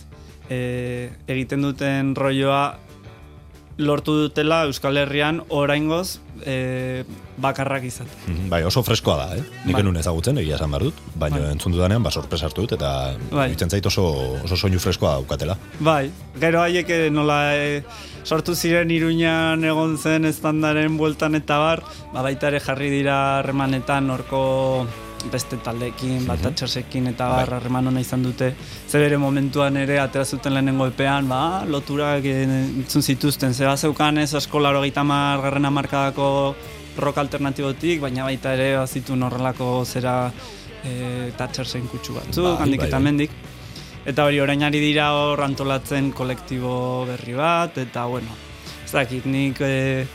[0.50, 2.87] e, egiten duten rolloa
[3.78, 7.04] lortu dutela Euskal Herrian oraingoz e,
[7.38, 8.10] bakarrak izate.
[8.26, 9.44] Mhm, Bai, oso freskoa da, eh?
[9.64, 9.96] Nik Bai.
[10.00, 11.52] ezagutzen, egia esan behar dut, baina Bai.
[11.52, 13.54] entzun dudanean, ba, sorpresa hartu dut, eta Bai.
[13.56, 15.56] zait oso, oso soinu freskoa daukatela.
[15.80, 16.10] Bai,
[16.40, 17.84] gero haiek eh, nola e,
[18.24, 24.10] sortu ziren iruñan egon zen estandaren bueltan eta bar, ba baita ere jarri dira harremanetan
[24.10, 24.86] horko
[25.32, 28.52] beste taldeekin, bat atxersekin eta bar harreman hona izan dute.
[28.88, 33.54] Ze bere momentuan ere atera zuten lehenengo epean, ba, loturak eh, entzun zituzten.
[33.54, 35.02] Ze zeukan ez asko laro gaita
[35.42, 36.54] garren amarkadako
[36.98, 40.32] rock alternatibotik, baina baita ere bazitun horrelako zera
[40.84, 43.04] e, Thatchersen kutsu batzuk, Bai, handik bai, eta bai.
[43.04, 43.30] mendik.
[44.08, 48.34] Eta hori orain ari dira hor antolatzen kolektibo berri bat, eta bueno,
[48.84, 50.06] ez dakit, nik e,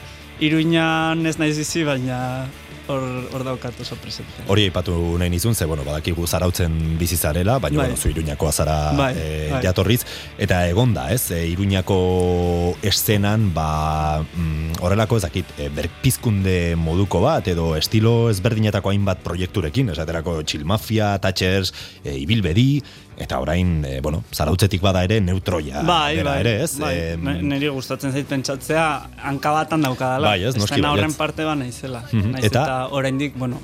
[0.43, 2.47] iruinan ez naiz bizi, baina
[2.87, 4.43] hor, hor daukat oso presente.
[4.47, 7.87] Hori aipatu nahi nizun, ze, bueno, badakigu zarautzen bizi zarela, baina, Bai.
[7.87, 9.61] bueno, zu Iruñakoa zara Bai, eh, bai.
[9.63, 10.01] jatorriz,
[10.37, 17.21] eta egon da, ez, e, Iruñako eszenan, ba, mm, horrelako ez dakit, e, berpizkunde moduko
[17.21, 21.73] bat, edo estilo ezberdinetako hainbat proiekturekin, esaterako Chill Mafia, Thatchers,
[22.03, 22.83] e, Ibilbedi,
[23.17, 26.77] eta orain, e, bueno, zarautzetik bada ere neutroia bai, dela bai, ere, ez?
[26.79, 26.95] bai.
[27.17, 28.85] Ne- Niri gustatzen zait pentsatzea
[29.23, 30.27] hanka batan daukadala.
[30.33, 32.03] Bai, ez, noski horren parte ba naizela.
[32.11, 33.59] Mhm, Naiz eta- eta, oraindik, bueno,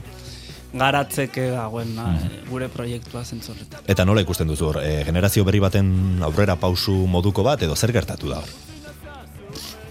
[0.73, 2.49] garatzeke dagoen Mhm.
[2.49, 3.79] gure proiektua zentzorretan.
[3.87, 7.91] Eta nola ikusten duzu hor, e, generazio berri baten aurrera pausu moduko bat, edo zer
[7.91, 8.49] gertatu da hor?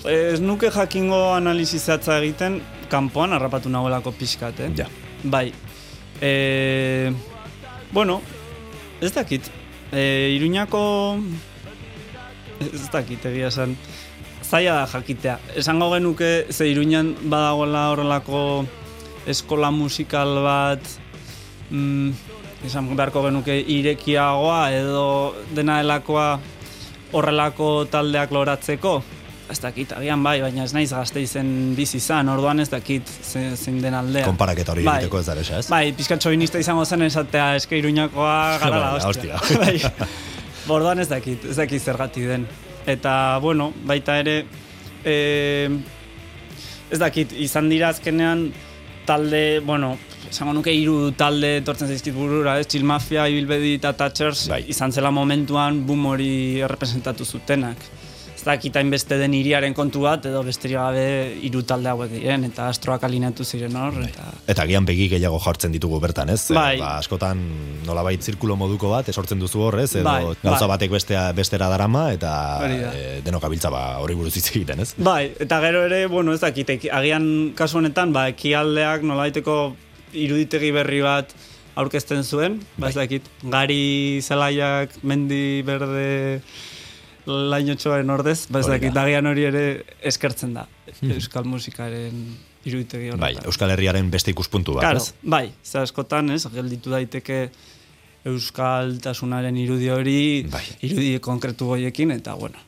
[0.09, 4.71] Ez nuke jakingo analizi zehatza egiten, kanpoan harrapatu nagoelako pixkat, eh?
[4.77, 4.87] Ja.
[5.25, 5.53] Bai.
[6.21, 7.13] E,
[7.93, 8.21] bueno,
[9.01, 9.51] ez dakit.
[9.93, 11.19] E, Iruñako...
[12.59, 13.77] Ez dakit, egia esan.
[14.43, 15.39] Zaila da jakitea.
[15.61, 18.41] Esango genuke, ze Iruñan badagoela horrelako
[19.29, 20.81] eskola musikal bat,
[21.71, 22.13] mm,
[22.67, 25.05] esan beharko genuke irekiagoa edo
[25.55, 26.41] dena delakoa
[27.13, 29.03] horrelako taldeak loratzeko.
[29.51, 33.57] Ez dakit, agian bai, baina ez naiz gazte izen bizi izan, orduan ez dakit ze-
[33.57, 34.27] zein den aldea.
[34.27, 34.99] Konparaketa hori Bai.
[34.99, 35.69] egiteko ez da eresa, ez?
[35.73, 39.41] Bai, pizkat txoinista izango zen esatea eske iruñakoa gara la Bai, hostia.
[39.63, 39.81] bai.
[40.69, 42.45] Bordoan ez dakit, ez dakit zergatik den.
[42.87, 44.43] Eta, bueno, baita ere,
[45.05, 45.69] e,
[46.91, 48.51] ez dakit, izan dira azkenean
[49.09, 49.95] talde, bueno,
[50.29, 52.67] esango nuke hiru talde etortzen zaizkit burura, ez?
[52.69, 54.65] Chill Mafia, Ibilbedi eta Thatchers Bai.
[54.69, 57.77] izan zela momentuan boom hori errepresentatu zutenak.
[58.49, 61.03] Dakitain beste den iriaren kontu bat, edo besterik gabe
[61.45, 64.25] hiru talde hauek diren, eta astroak alineatu ziren hor, eta...
[64.49, 66.41] Eta gian begi gehiago jartzen ditugu bertan, ez?
[66.57, 66.79] Bai.
[66.81, 67.43] Ba, askotan
[67.87, 69.91] nolabait zirkulo moduko bat esortzen duzu hor, ez?
[70.01, 70.71] Edo Bai, gauza bai.
[70.77, 72.33] batek bestea, bestera darama eta
[72.65, 72.93] Hori da.
[72.97, 74.95] e, denok abiltza ba, hori buruz hitz egiten, ez?
[74.97, 77.29] Bai, eta gero ere, bueno, ez dakit, eki- agian
[77.59, 79.59] kasu honetan, ba, ekialdeak nolabaiteko
[80.17, 81.35] iruditegi berri bat
[81.79, 86.41] aurkezten zuen, ba, ez dakit, gari zelaiak, mendi berde
[87.29, 89.65] lainotxoaren ordez, ba, ez dakit, agian hori ere
[90.03, 90.67] eskertzen da,
[91.03, 92.23] euskal musikaren
[92.65, 93.47] iruditegi Bai, horretan.
[93.53, 95.13] Euskal Herriaren beste ikuspuntu bat, Claro, ez?
[95.23, 97.51] bai, ze askotan, ez, gelditu daiteke
[98.29, 100.19] euskaltasunaren irudi hori,
[100.51, 100.65] Bai.
[100.89, 102.59] irudi konkretu goiekin, eta bueno,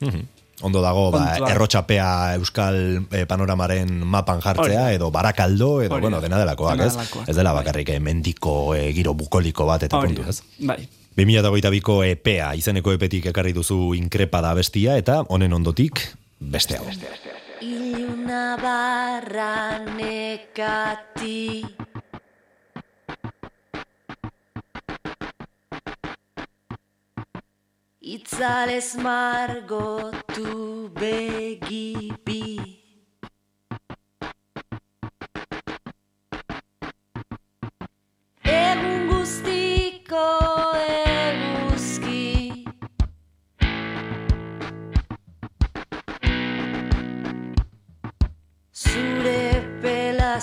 [0.00, 0.26] Mhm.
[0.60, 1.52] Ondo dago, ba, Kontua.
[1.54, 4.94] errotxapea euskal eh, panoramaren mapan jartzea, Hori.
[4.96, 6.92] edo barakaldo, edo, Hori bueno, dena delakoak, Dena ez?
[6.96, 7.62] delakoak, Ez dela bai.
[7.62, 10.42] bakarrik eh, mendiko eh, giro bukoliko bat eta hori puntu, ez?
[10.58, 10.88] Bai,
[11.18, 16.04] 2008ko EPEA izeneko epetik ekarri duzu inkrepada bestia eta honen ondotik
[16.38, 16.86] beste hau.
[17.58, 21.66] Iluna barra nekati
[28.08, 30.54] Itzalez margotu
[30.94, 32.46] begibi
[38.46, 40.24] Egun guztiko
[41.78, 42.52] eguzki
[48.72, 50.40] Zure pela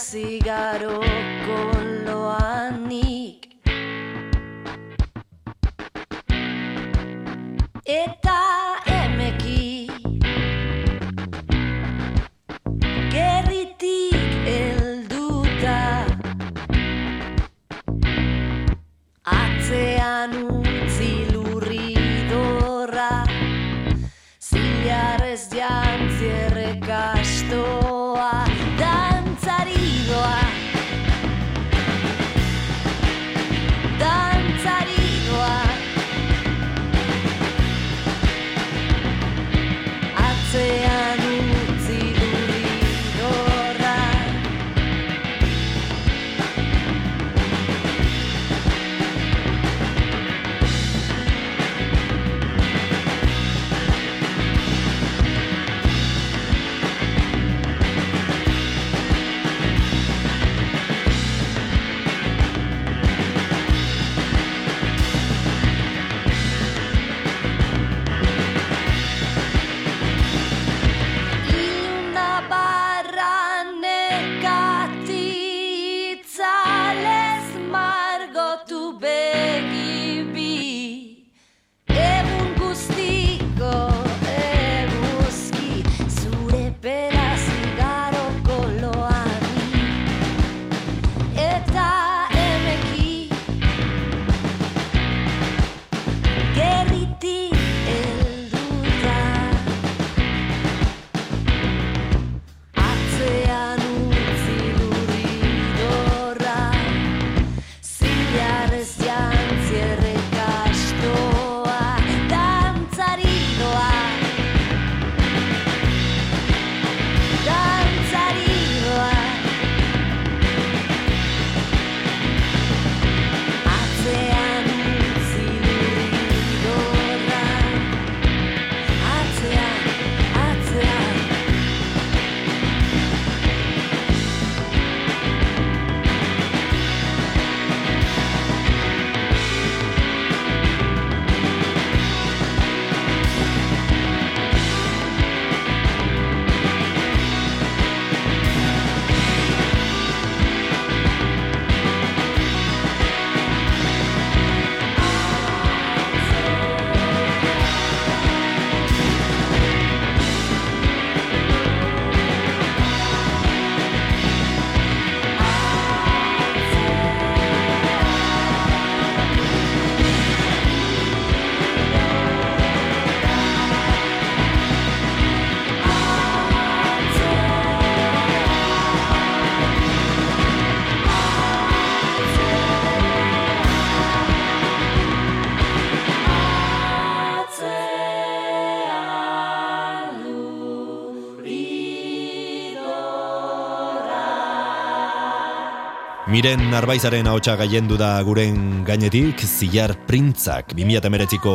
[196.35, 201.51] Miren Arbaizaren ahotsa gaiendu da guren gainetik, Zilar Printzak 2008ko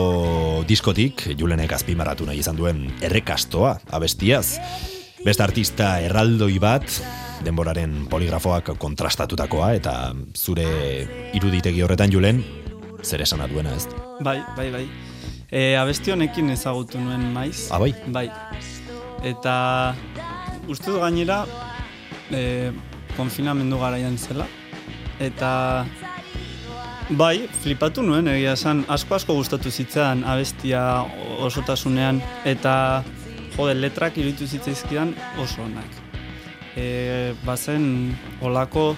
[0.65, 4.55] diskotik, Julenek azpimarratu nahi izan duen errekastoa, abestiaz.
[5.21, 6.87] Beste artista erraldoi bat,
[7.45, 10.65] denboraren poligrafoak kontrastatutakoa, eta zure
[11.37, 12.41] iruditegi horretan Julen,
[13.05, 13.85] zer esana duena ez?
[14.25, 14.87] Bai, bai, bai.
[15.53, 17.67] E, abesti honekin ezagutu nuen maiz.
[17.69, 17.93] Ah, bai?
[18.09, 18.31] Bai.
[19.29, 19.59] Eta
[20.73, 21.43] uste dut gainera
[22.33, 22.73] e,
[23.21, 24.49] konfinamendu garaian zela.
[25.21, 25.85] Eta
[27.21, 30.83] bai, flipatu nuen egia esan, asko asko gustatu zitzaidan abestia
[31.45, 32.75] osotasunean eta
[33.57, 35.99] jode letrak iruditu zitzaizkidan oso onak.
[36.79, 38.95] E, bazen olako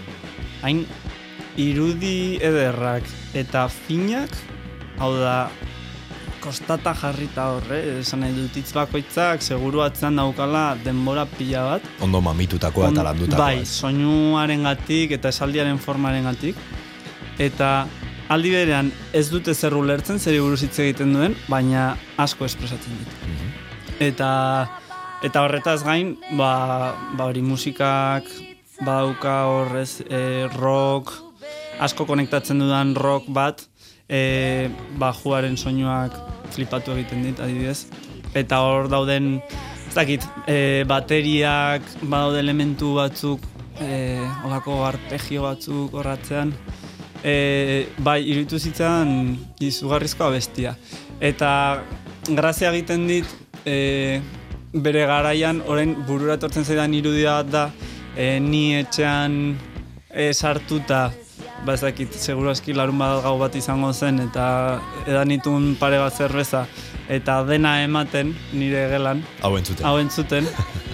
[0.62, 0.84] hain
[1.58, 4.30] irudi ederrak eta finak,
[5.02, 5.50] hau da,
[6.42, 11.86] kostata jarrita horre, esan nahi dut hitz bakoitzak, seguru atzean daukala denbora pila bat.
[12.02, 13.44] Ondo mamitutakoa eta On- landutakoa.
[13.46, 16.56] Bai, soinuaren gatik eta esaldiaren formaren gatik.
[17.38, 17.86] Eta
[18.28, 23.18] aldi berean ez dute zer ulertzen, zer buruz hitz egiten duen, baina asko espresatzen dit.
[23.26, 23.52] Mhm.
[24.00, 24.30] Eta
[25.22, 28.24] eta horretaz gain, ba, ba hori musikak
[28.82, 31.12] badauka horrez e, rock,
[31.78, 33.62] asko konektatzen dudan rock bat,
[34.08, 34.68] e,
[35.00, 36.16] bajuaren soinuak
[36.52, 37.86] flipatu egiten dit, adibidez.
[38.34, 39.36] Eta hor dauden,
[39.88, 43.44] ez dakit, e, bateriak, badaude elementu batzuk,
[43.80, 46.52] e, olako arpegio batzuk horratzean,
[47.22, 50.76] e, bai, iruditu zitzan izugarrizko abestia.
[51.20, 51.82] Eta
[52.28, 53.28] grazia egiten dit,
[53.64, 54.20] e,
[54.72, 57.64] bere garaian, orain burura etortzen zaidan irudia bat da,
[58.16, 59.56] e, ni etxean
[60.08, 61.10] e, sartuta,
[61.66, 65.98] ba ez dakit, seguru aski larun bat gau bat izango zen, eta edan nituen pare
[66.02, 66.64] bat zerbeza,
[67.08, 69.86] eta dena ematen nire gelan, Hau entzuten.
[69.86, 70.48] hau entzuten.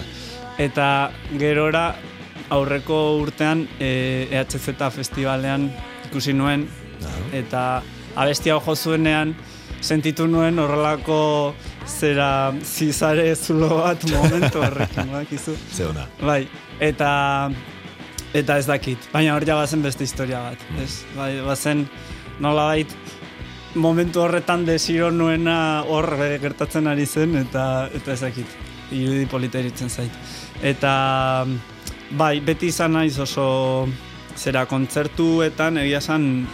[0.67, 1.95] eta gerora
[2.49, 5.69] aurreko urtean e, EHZ festivalean
[6.09, 6.67] ikusi nuen
[7.31, 7.81] eta
[8.15, 9.35] abestia jo zuenean
[9.81, 11.53] sentitu nuen horrelako
[11.87, 15.55] zera zizare zulo bat momentu horrekin bakizu.
[15.71, 16.07] Ze ona.
[16.21, 16.47] Bai,
[16.79, 17.49] eta
[18.33, 21.03] eta ez dakit, baina hor ja bazen beste historia bat, ez?
[21.17, 21.87] Bai, bazen
[22.39, 22.93] nolabait
[23.75, 28.55] momentu horretan desiro nuena hor eh, gertatzen ari zen eta eta ez dakit,
[28.91, 30.11] irudi polita iritzen zait.
[30.61, 31.45] Eta
[32.17, 33.87] bai, beti izan naiz oso
[34.37, 36.47] zera kontzertuetan egia esan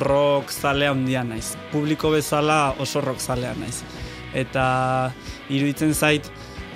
[0.00, 1.54] rock zalea handia naiz.
[1.72, 3.82] Publiko bezala oso rock zalea naiz.
[4.34, 5.12] Eta
[5.48, 6.26] iruditzen zait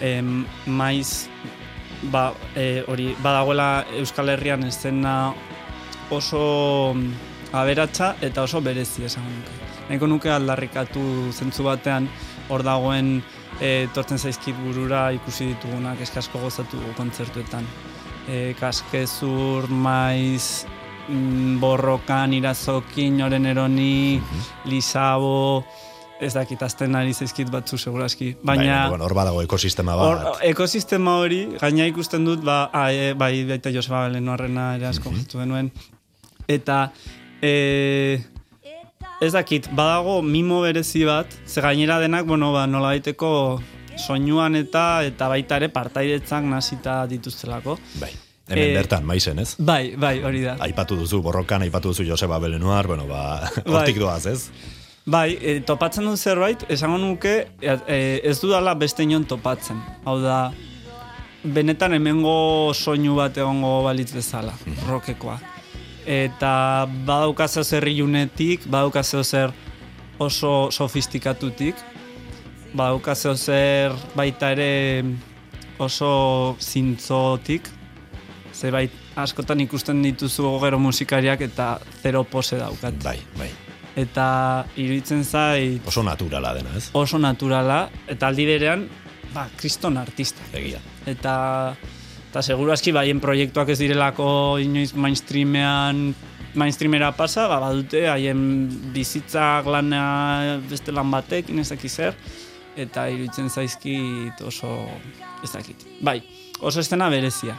[0.01, 1.30] em, maiz
[2.03, 5.35] ba, e, hori badagoela Euskal Herrian eszena
[6.11, 7.13] oso mm,
[7.53, 9.59] aberatsa eta oso berezi esango nuke.
[9.89, 11.03] Nahiko nuke aldarrikatu
[11.33, 12.09] zentzu batean
[12.49, 13.21] hor dagoen
[13.61, 17.67] e, tortzen zaizkit burura ikusi ditugunak eskasko gozatu kontzertuetan.
[18.29, 20.67] E, kaskezur, maiz,
[21.09, 24.21] mm, borrokan, irazokin, oren eroni,
[24.71, 25.65] lisabo,
[26.21, 28.35] ez dakit azten ari zaizkit batzu seguraski.
[28.43, 30.41] Baina, Bai, bueno, hor badago ekosistema bat.
[30.45, 35.25] ekosistema hori, gaina ikusten dut, ba, a, e, bai, baita Joseba Belenoarrena ere asko mm
[35.33, 35.71] genuen.
[36.49, 36.93] Eta,
[37.43, 38.21] e,
[39.21, 43.61] ez dakit, badago mimo berezi bat, ze gainera denak, bueno, ba, nola daiteko
[44.01, 47.79] soinuan eta eta baita ere partaidetzak nasita dituztelako.
[48.01, 48.11] Bai.
[48.51, 49.55] Hemen Eh, bertan, maizen, ez?
[49.59, 50.57] Bai, bai, hori da.
[50.59, 53.75] Aipatu duzu borrokan, aipatu duzu Joseba Belenoar, bueno, ba, Bai.
[53.75, 54.51] hortik doaz, ez?
[55.11, 59.81] Bai, e, topatzen dut zerbait, esango nuke e, ez dudala beste inon topatzen.
[60.07, 60.53] Hau da,
[61.43, 64.55] benetan hemengo soinu bat egongo balitz bezala,
[64.87, 65.39] rokekoa.
[66.07, 66.53] Eta
[67.09, 69.55] badauka zeo zer ilunetik, badauka zeo zer
[70.23, 71.81] oso sofistikatutik,
[72.75, 74.71] badauka zeo zer baita ere
[75.81, 76.13] oso
[76.61, 77.67] zintzotik,
[78.55, 81.73] zebait askotan ikusten dituzu gero musikariak eta
[82.03, 83.03] zero pose daukat.
[83.03, 83.51] Bai, bai.
[84.01, 84.27] Eta
[84.81, 86.89] iruditzen zait Oso naturala dena, ez?
[86.97, 88.87] oso naturala, eta aldi berean,
[89.35, 90.47] ba, kriston artista.
[90.57, 90.81] Egia.
[91.11, 91.35] Eta,
[92.31, 94.31] eta seguru aski baien proiektuak ez direlako
[94.63, 96.11] inoiz mainstreamean
[96.55, 98.41] mainstreamera pasa, ba, badute haien
[98.95, 102.17] bizitzak lana beste lan batekin ez dakit zer,
[102.81, 104.73] eta iruditzen zaizkit oso
[105.45, 105.87] ez dakit.
[106.03, 106.21] Bai,
[106.61, 107.57] oso estena berezia.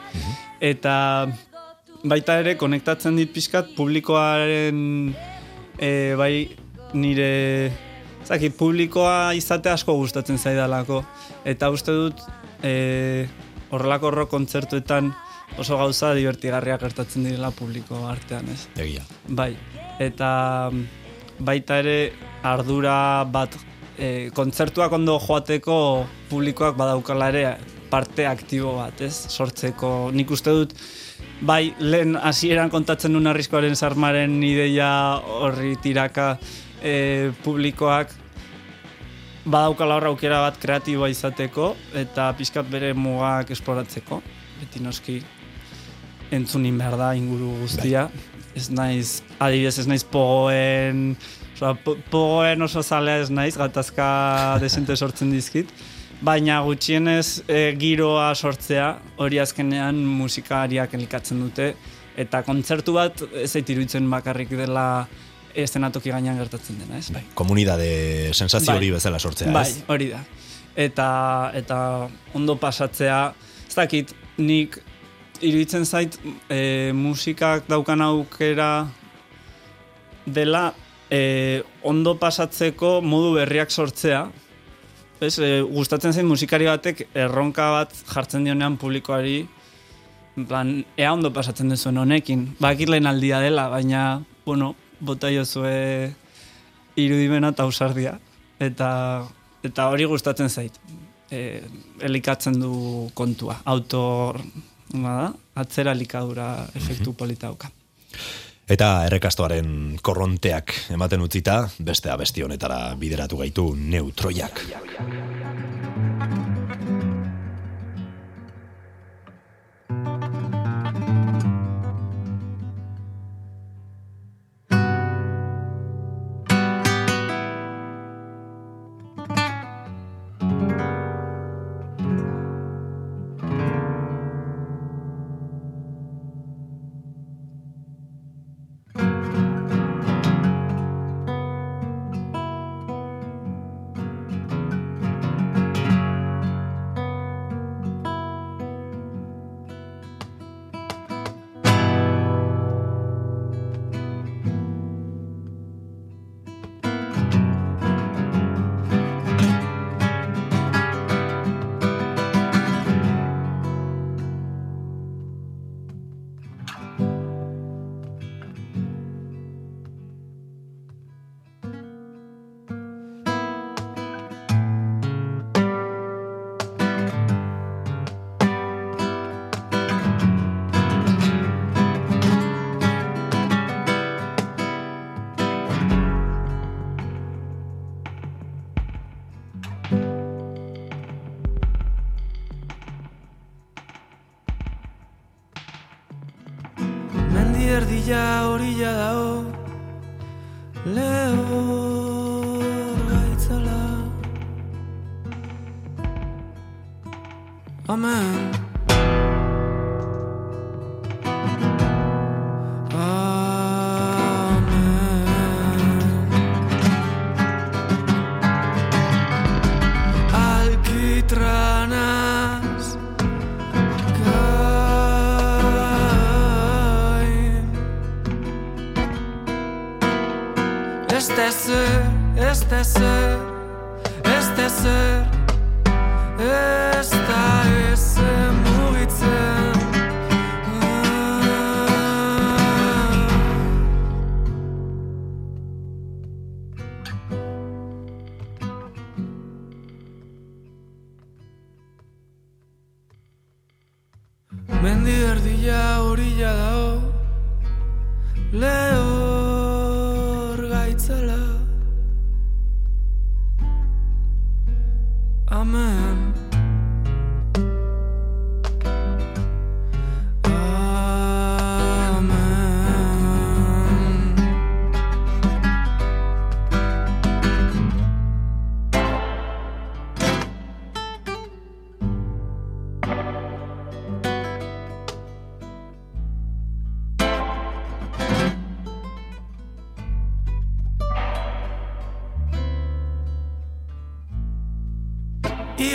[0.61, 1.27] Eta
[2.03, 5.13] baita ere konektatzen dit pixkat publikoaren
[5.81, 6.33] e, bai
[6.93, 7.71] nire
[8.27, 11.01] zaki, publikoa izate asko gustatzen zaidalako
[11.47, 12.21] eta uste dut
[12.63, 13.27] e,
[13.71, 15.11] horrelako rock kontzertuetan
[15.59, 18.67] oso gauza divertigarria gertatzen direla publiko artean, ez?
[18.79, 19.03] Egia.
[19.27, 19.51] Bai,
[19.99, 20.85] eta mm,
[21.43, 21.97] baita ere
[22.47, 22.95] ardura
[23.27, 23.57] bat
[23.97, 25.77] e, kontzertuak ondo joateko
[26.29, 27.45] publikoak badaukala ere
[27.91, 29.13] parte aktibo bat, ez?
[29.33, 30.75] Sortzeko, nik uste dut
[31.41, 34.89] bai, lehen hasieran kontatzen duen arriskoaren sarmaren ideia
[35.41, 36.35] horri tiraka
[36.81, 38.13] e, publikoak
[39.45, 44.21] badaukala hor aukera bat kreatiboa izateko eta pixkat bere mugak esploratzeko.
[44.61, 45.21] Beti noski
[46.31, 48.07] entzunin behar da inguru guztia.
[48.55, 51.15] Ez naiz, adibidez ez naiz pogoen,
[51.55, 55.71] oza, po- pogoen oso zalea ez naiz, gatazka desente sortzen dizkit.
[56.21, 61.71] Baina gutxienez e, giroa sortzea, hori azkenean musikariak elikatzen dute,
[62.19, 65.07] eta kontzertu bat ez iruditzen bakarrik dela
[65.57, 67.09] estenatoki gainean gertatzen dena, ez?
[67.11, 67.23] Bai.
[67.33, 68.77] Komunidade sensazio Bai.
[68.77, 69.81] hori bezala sortzea, Bai, ez?
[69.89, 70.21] hori da.
[70.75, 71.07] Eta,
[71.57, 71.79] eta
[72.37, 73.19] ondo pasatzea,
[73.67, 74.77] ez dakit, nik
[75.41, 76.19] iruditzen zait
[76.49, 78.71] e, musikak daukan aukera
[80.25, 80.69] dela
[81.09, 84.27] e, ondo pasatzeko modu berriak sortzea.
[85.21, 89.43] Ez, e, gustatzen zait musikari batek erronka bat jartzen dionean publikoari,
[90.49, 92.47] plan, ea ondo pasatzen duzuen honekin.
[92.61, 95.75] Bakit lehen aldia dela, baina, bueno, bota jozue
[96.97, 98.15] irudimena eta ausardia.
[98.61, 98.89] Eta,
[99.61, 100.81] eta hori gustatzen zait.
[101.31, 101.61] E,
[102.01, 102.73] elikatzen du
[103.13, 103.61] kontua.
[103.69, 104.41] Autor,
[104.91, 105.31] da,
[105.61, 107.69] atzera elikadura efektu polita dauka.
[108.71, 114.63] Eta errekastoaren korronteak ematen utzita, beste abesti honetara bideratu gaitu neutroiak.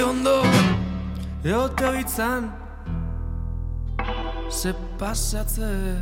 [0.09, 0.43] Ondo
[1.45, 2.53] Eote hoitzan
[4.51, 5.97] Ze pasatze.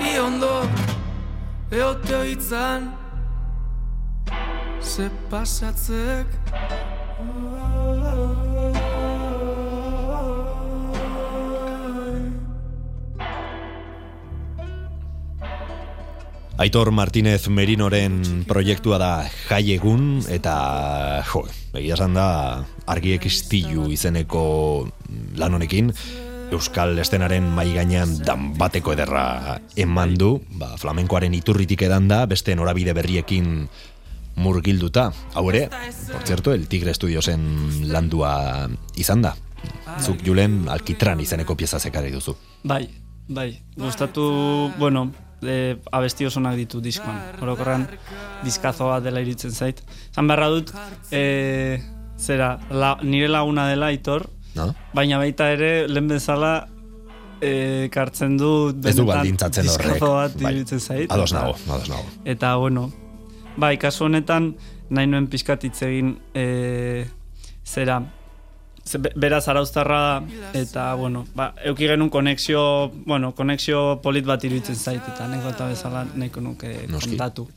[0.00, 0.68] I ondo
[1.70, 2.92] Eote hoitzan
[4.80, 6.26] Ze pasatzek
[16.60, 22.26] Aitor Martinez Merinoren proiektua da jai egun eta jo, egia esan da
[22.84, 24.42] argiek istilu izeneko
[25.40, 25.88] lan honekin
[26.52, 32.52] Euskal estenaren mai gainean dan bateko ederra eman du, ba, flamenkoaren iturritik edan da, beste
[32.58, 33.64] norabide berriekin
[34.36, 35.06] murgilduta.
[35.32, 35.70] Hau ere,
[36.10, 38.68] por cierto, el Tigre Studiosen landua
[39.00, 39.32] izan da.
[40.02, 42.36] Zuk julen alkitran izeneko pieza zekari duzu.
[42.68, 42.84] Bai,
[43.28, 43.48] bai.
[43.78, 44.28] Gustatu,
[44.76, 45.08] bueno,
[45.42, 47.20] e, abesti osonak ditu diskoan.
[47.42, 47.86] Orokorran
[48.44, 49.82] diskazo bat dela iritzen zait.
[50.14, 50.72] Zan beharra dut,
[51.12, 51.80] e,
[52.18, 54.74] zera, la, nire laguna dela Aitor, No?
[54.92, 56.66] baina baita ere, lehen bezala,
[57.40, 60.00] e, kartzen du Ez du baldintzatzen horrek.
[60.00, 60.50] bat Bai.
[60.52, 61.12] iruditzen zait.
[61.12, 62.04] Ados nago, ados nago.
[62.24, 62.90] Eta, bueno,
[63.56, 64.56] bai, kasu honetan,
[64.90, 67.06] nahi nuen pixkat hitz egin, e,
[67.64, 68.00] zera,
[69.16, 75.02] beraz arauztarra da, eta, bueno, ba, euki genuen konexio, bueno, konexio polit bat iruditzen zait,
[75.02, 77.10] eta anekdota bezala nahiko nuke Noski.
[77.10, 77.48] kontatu.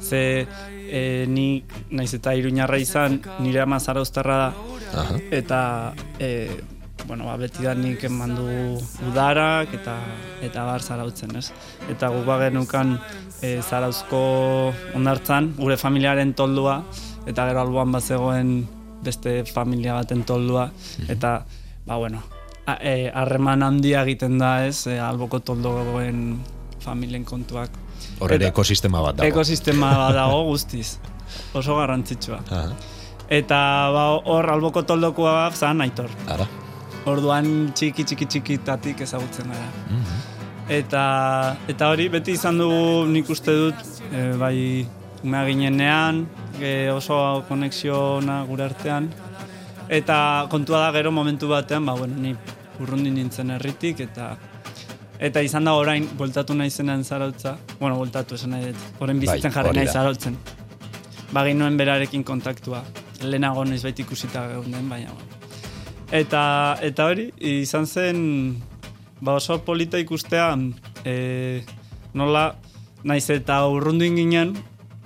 [0.00, 0.46] Ze,
[0.90, 4.52] e, ni, naiz eta iruñarra izan, nire ama zarauztarra da,
[4.94, 5.20] Aha.
[5.30, 5.60] eta
[6.18, 6.50] e,
[7.06, 8.48] bueno, ba, beti da nik eman du
[9.08, 9.96] udarak eta
[10.44, 11.50] eta bar zarautzen, ez?
[11.88, 12.98] Eta guk bagenukan
[13.42, 14.22] e, zarauzko
[14.94, 16.82] ondartzan, gure familiaren toldua,
[17.26, 18.52] eta gero alboan bazegoen
[19.08, 20.68] beste familia baten toldua,
[21.08, 21.40] eta,
[21.88, 22.22] ba, bueno,
[22.76, 26.38] e, harreman handia egiten da, ez, e, alboko toldoen
[26.84, 27.72] familien kontuak.
[28.20, 29.28] Hor ere ekosistema bat dago.
[29.28, 30.98] Ekosistema bat dago guztiz,
[31.56, 32.40] oso garrantzitsua.
[32.48, 32.96] Aha.
[33.28, 33.58] Eta
[33.92, 36.10] ba, hor alboko toldokua zan aitor.
[36.32, 36.46] Ara.
[37.08, 39.68] Orduan txiki txiki txikitatik ezagutzen gara.
[39.88, 40.24] Mhm.
[40.78, 41.02] Eta,
[41.72, 44.58] eta hori beti izan dugu nik uste dut e, bai
[45.24, 46.26] umea ginenean
[46.60, 49.08] e, oso konexiona gure artean.
[49.88, 52.34] Eta kontua da gero momentu batean ba, bueno, ni
[52.80, 54.36] urrundi nintzen herritik eta
[55.18, 57.56] eta izan da orain bueltatu naizenean zarautza.
[57.80, 58.84] Bueno, bueltatu esan nahi dut.
[59.00, 60.38] Orain bizitzen Bai, jarri nahi zarautzen.
[61.32, 62.84] Bagin nuen berarekin kontaktua.
[63.22, 65.16] Lehenago noiz bait ikusita geunden baina
[66.12, 68.18] eta, eta hori izan zen
[69.20, 70.56] ba oso polita ikustea
[71.04, 71.62] e,
[72.14, 72.56] nola
[73.04, 74.56] naiz eta urrundin ginen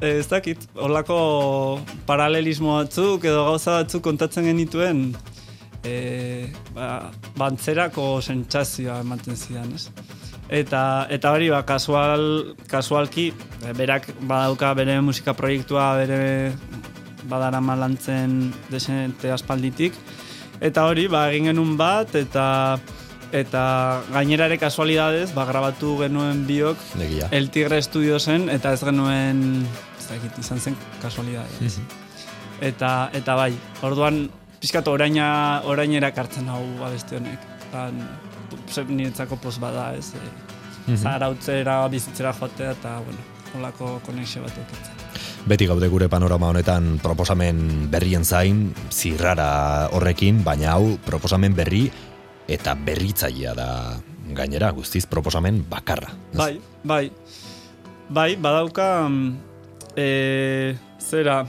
[0.03, 5.13] ez dakit, holako paralelismo batzuk edo gauza batzuk kontatzen genituen
[5.85, 9.89] e, ba, bantzerako sentsazioa ematen zidan, ez?
[10.53, 13.31] Eta, eta hori, ba, kasual, kasualki,
[13.63, 16.53] e, berak badauka bere musika proiektua, bere
[17.31, 19.97] badarama lantzen desente aspalditik.
[20.63, 22.49] Eta hori, ba, egin genuen bat, eta
[23.33, 23.63] eta
[24.13, 27.31] gainera ere kasualidadez, ba, grabatu genuen biok Negia.
[27.33, 29.65] El Tigre Studiosen, eta ez genuen,
[30.03, 31.79] ez dakit, izan zen kasualidadez.
[32.63, 33.53] Eta, eta bai,
[33.87, 34.25] orduan,
[34.63, 37.51] pixkat oraina, orainera kartzen hau abesti honek.
[37.73, 38.03] Tan,
[38.93, 40.13] niretzako pos bada, ez.
[40.19, 44.99] E, Zarautzera, bizitzera jotea, eta, bueno, holako konexio bat eukitzen.
[45.43, 51.89] Beti gaude gure panorama honetan proposamen berrien zain, zirrara horrekin, baina hau proposamen berri
[52.47, 53.69] eta berritzailea da
[54.37, 56.15] gainera, guztiz proposamen bakarra.
[56.33, 56.39] ez?
[56.39, 56.53] Bai,
[56.85, 57.05] bai.
[58.13, 59.52] Bai, badauka mm,
[59.97, 61.43] e, zera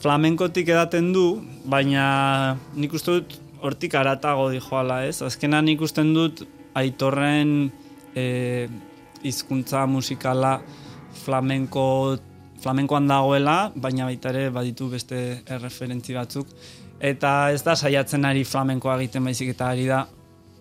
[0.00, 1.26] flamenkotik edaten du,
[1.68, 5.20] baina nik uste dut hortik aratago dijoala, ez?
[5.26, 6.44] Azkena nik usten dut
[6.78, 7.70] aitorren
[8.14, 8.68] e,
[9.26, 10.58] hizkuntza musikala
[11.24, 12.18] flamenko
[12.62, 16.50] flamenkoan dagoela, baina baita ere baditu beste erreferentzi batzuk.
[16.98, 20.04] Eta ez da saiatzen ari flamenkoa egiten baizik eta ari da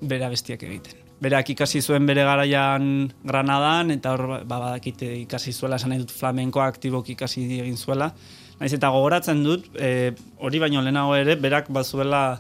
[0.02, 1.07] bere bestiak egiten.
[1.22, 6.68] Berak ikasi zuen bere garaian Granadan, eta hor ba, badakite ikasi zuela, esan dut flamenkoa
[6.70, 8.12] aktiboki ikasi egin zuela.
[8.60, 12.40] Naiz eta gogoratzen dut, e, hori baino lehenago ere, berak bazuela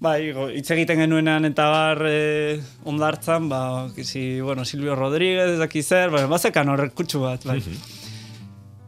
[0.00, 2.54] Bai, hitz egiten genuenean eta bar e,
[2.88, 7.58] ondartzan, ba, si, bueno, Silvio Rodríguez, ez daki zer, baina bazekan horrek kutsu bat, bai.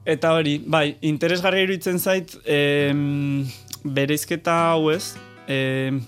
[0.09, 3.45] Eta hori, bai, interesgarri iruditzen zait, em,
[3.85, 5.13] bereizketa hau ez,
[5.53, 6.01] em,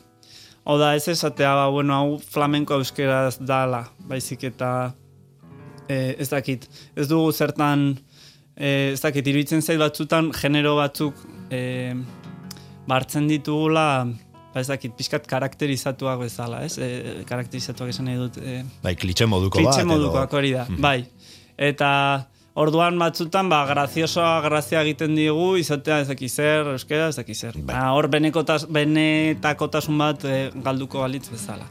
[0.64, 4.70] hau da ez esatea, ba, bueno, hau flamenko euskeraz dala, baizik eta
[5.88, 6.66] e, ez dakit,
[6.96, 7.90] ez dugu zertan,
[8.56, 11.20] e, ez dakit, iruditzen zait batzutan, genero batzuk
[11.52, 11.92] e,
[12.88, 13.88] bartzen ditugula,
[14.54, 16.78] ba ez dakit, pixkat karakterizatuak bezala, ez?
[16.78, 19.68] E, karakterizatuak esan nahi dut, e, Bai, klitxe moduko bat.
[19.68, 21.00] klitxe modukoak hori da, bai.
[21.60, 21.90] Eta
[22.54, 27.54] orduan batzutan, ba, graziosoa grazia egiten digu, izatea ez zer, euskera ez zer.
[27.56, 27.74] Bai.
[27.74, 31.66] Ba, hor benekotas, benetakotasun bat e, galduko balitz bezala.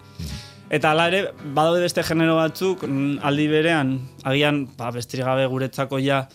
[0.73, 1.22] Eta hala ere,
[1.55, 6.27] badaude beste genero batzuk, mm, aldi berean, agian, ba, bestirik gabe guretzako ja,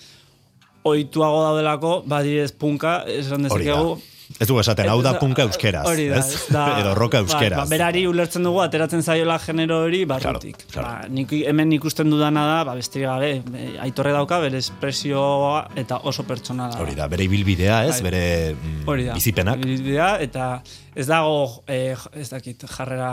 [0.85, 3.99] oituago daudelako, badidez punka, esan dezakegu,
[4.39, 6.45] Ez du esaten, hau da punka euskeraz, Hori da, ez?
[6.55, 6.65] da.
[6.81, 7.59] Edo roka Bai, euskeraz.
[7.59, 10.61] ba, berari ulertzen dugu, ateratzen zaiola genero hori barrutik.
[10.69, 11.09] Claro, claro.
[11.09, 15.99] Ba, nik, hemen ikusten dudana da, ba, besterik gabe, e, aitorre dauka, bere espresioa eta
[16.07, 16.79] oso pertsonala.
[16.79, 17.97] Hori da, bere ibilbidea, ez?
[17.99, 18.05] Bai.
[18.11, 18.23] Bere
[18.55, 19.17] mm, Hori da.
[19.19, 19.65] bizipenak.
[19.67, 20.47] Ibilbidea, eta
[20.95, 23.11] ez dago, eh, ez dakit, jarrera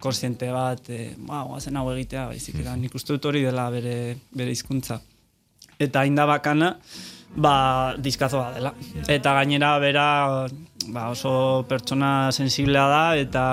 [0.00, 3.96] konsiente bat, eh, ba, guazen hau egitea, baizik, eta nik uste dut hori dela bere,
[4.36, 5.00] bere hizkuntza.
[5.80, 6.74] Eta hain da bakana,
[7.36, 8.74] ba, diskazoa dela.
[9.08, 10.06] Eta gainera bera
[10.88, 13.44] ba, oso pertsona sensiblea da, eta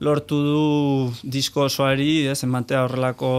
[0.00, 0.60] lortu du
[1.22, 3.32] disko osoari, ez, ematea horrelako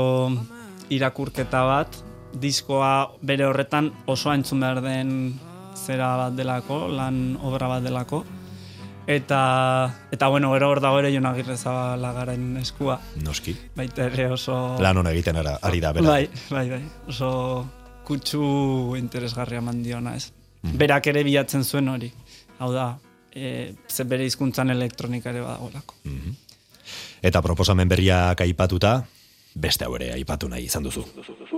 [0.93, 2.01] irakurketa bat,
[2.41, 5.39] diskoa bere horretan oso entzun behar den
[5.75, 8.23] zera bat delako, lan obra bat delako.
[9.11, 12.99] Eta, eta bueno, gero hor dago ere Jon Agirre Zabalagaren eskua.
[13.25, 13.55] Noski.
[13.75, 14.77] Baita ere oso...
[14.79, 16.13] Lan hona egiten ara, ari da, bera.
[16.13, 16.83] Bai, bai, bai.
[17.09, 17.31] Oso
[18.07, 20.31] kutsu interesgarria eman diona, ez.
[20.61, 22.11] Berak ere bilatzen zuen hori.
[22.59, 22.99] Hau da,
[23.33, 25.95] e, ze bere hizkuntzan elektronika ere badagolako.
[27.21, 29.03] Eta proposamen berriak aipatuta,
[29.55, 31.05] beste hau ere aipatu nahi izan duzu.
[31.05, 31.51] Berriro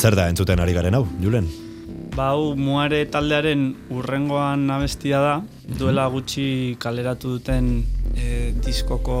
[0.00, 1.44] Zer da entzuten ari garen hau, Julen?
[2.14, 5.32] Ba, hau muare taldearen urrengoan abestia da,
[5.76, 6.44] duela gutxi
[6.80, 7.66] kaleratu duten
[8.16, 9.18] e, diskoko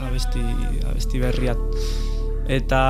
[0.00, 0.40] abesti,
[0.88, 1.60] abesti berriat.
[2.48, 2.80] Eta,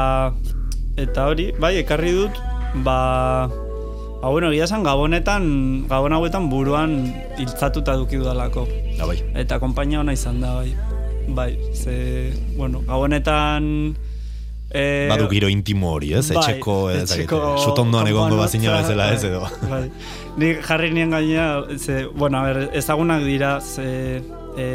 [1.02, 2.38] eta hori, bai, ekarri dut,
[2.86, 3.00] ba,
[4.20, 5.48] ba bueno, egia esan gabonetan,
[5.90, 6.94] gabon hauetan buruan
[7.40, 8.68] hiltzatuta duki dudalako.
[9.00, 9.18] Da bai.
[9.34, 10.70] Eta konpainia ona izan da, bai.
[11.26, 11.98] Bai, ze,
[12.54, 13.98] bueno, gabonetan...
[14.70, 16.28] E, Badu giro intimo hori, ez?
[16.30, 19.42] Bai, etxeko, ez etxeko sutondoan egongo konponotza, bazina bezala, ez edo.
[19.66, 19.82] Bai.
[20.38, 24.22] Ni jarri nien gainea, ze, bueno, a ber, ezagunak dira, ze,
[24.56, 24.68] e,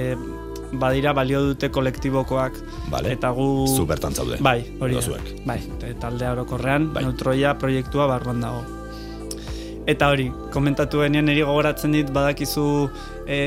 [0.76, 2.60] badira balio dute kolektibokoak.
[2.92, 3.16] Vale.
[3.16, 3.50] Eta gu...
[3.72, 4.42] Zu bertan zaude.
[4.44, 5.20] Bai, hori da.
[5.48, 7.06] Bai, eta talde orokorrean, Bai.
[7.08, 8.75] neutroia proiektua barruan dago.
[9.86, 12.64] Eta hori, komentatu genien eri gogoratzen dit badakizu
[13.30, 13.38] e,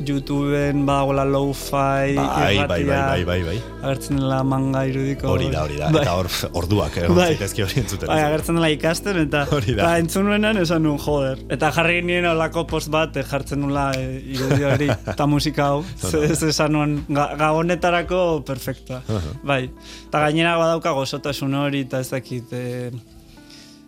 [0.00, 3.56] YouTubeen badagola lo-fi Bai, bai, bai, irratia, bai, bai, bai.
[3.82, 5.28] agertzen dela manga irudiko.
[5.34, 5.90] Hori da, hori da.
[5.92, 6.00] Bai.
[6.06, 6.30] Eta hor,
[6.62, 7.28] orduak, egon Bai.
[7.34, 8.08] zaitezke hori entzuten.
[8.08, 9.84] Bai, agertzen dela ikasten eta Hori da.
[9.84, 11.44] Ba, entzun nuenan esan nuen, joder.
[11.52, 15.84] Eta jarri nien olako post bat eh, jartzen nula e, irudi hori eta musika hau.
[16.24, 19.04] Ez esan nuen, ga, gabonetarako perfecta.
[19.44, 19.66] Bai.
[20.08, 22.92] Eta gainera badauka gozotasun hori eta ez dakit, e,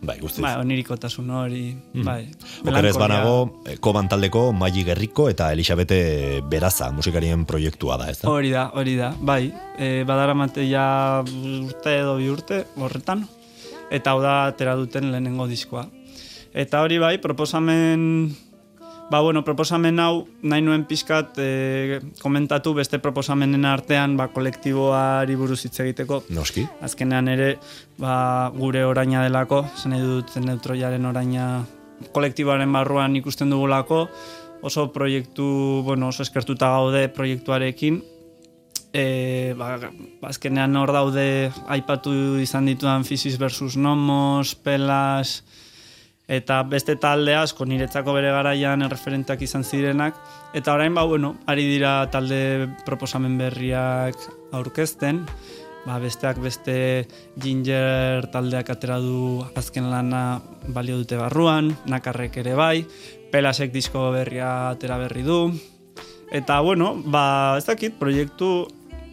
[0.05, 0.41] Bai, guztiz.
[0.43, 1.63] bai, onirikotasun hori,
[2.05, 2.27] bai.
[2.61, 2.99] Okerez melankolia.
[3.01, 8.29] banago, eh, koban taldeko Maili Gerriko eta Elisabete Beraza musikarien proiektua da, ez da?
[8.29, 9.51] Hori da, hori da, bai.
[9.77, 13.25] E, badaramate ja urte edo bi urte horretan.
[13.91, 15.87] Eta hau da atera duten lehenengo diskoa.
[16.53, 18.35] Eta hori bai, proposamen...
[19.05, 25.59] Ba, bueno, proposamen hau nahi nuen pixkat e, komentatu beste proposamenen artean ba, kolektiboari buruz
[25.67, 26.23] hitz egiteko.
[26.33, 26.63] Noski.
[26.81, 27.51] Azkenean ere,
[28.01, 31.45] ba, gure oraina delako, zen dut neutroiaren oraina
[32.15, 34.07] kolektiboaren barruan ikusten dugulako,
[34.65, 35.45] oso proiektu,
[35.85, 38.01] bueno, oso eskertuta gaude proiektuarekin,
[38.89, 39.75] e, ba,
[40.31, 41.27] azkenean hor daude
[41.77, 45.43] aipatu izan ditudan Physis versus Nomos, Pelas,
[46.27, 50.17] eta beste talde asko niretzako bere garaian erreferenteak izan zirenak,
[50.57, 54.17] eta orain ba, bueno, ari dira talde proposamen berriak
[54.55, 55.21] aurkezten,
[55.85, 57.05] ba, besteak beste
[57.37, 60.41] Ginger taldeak atera du azken lana
[60.73, 62.85] balio dute barruan, nakarrek ere bai,
[63.31, 65.53] pelasek disko berria atera berri du,
[66.33, 68.65] eta bueno, ba, ez dakit, proiektu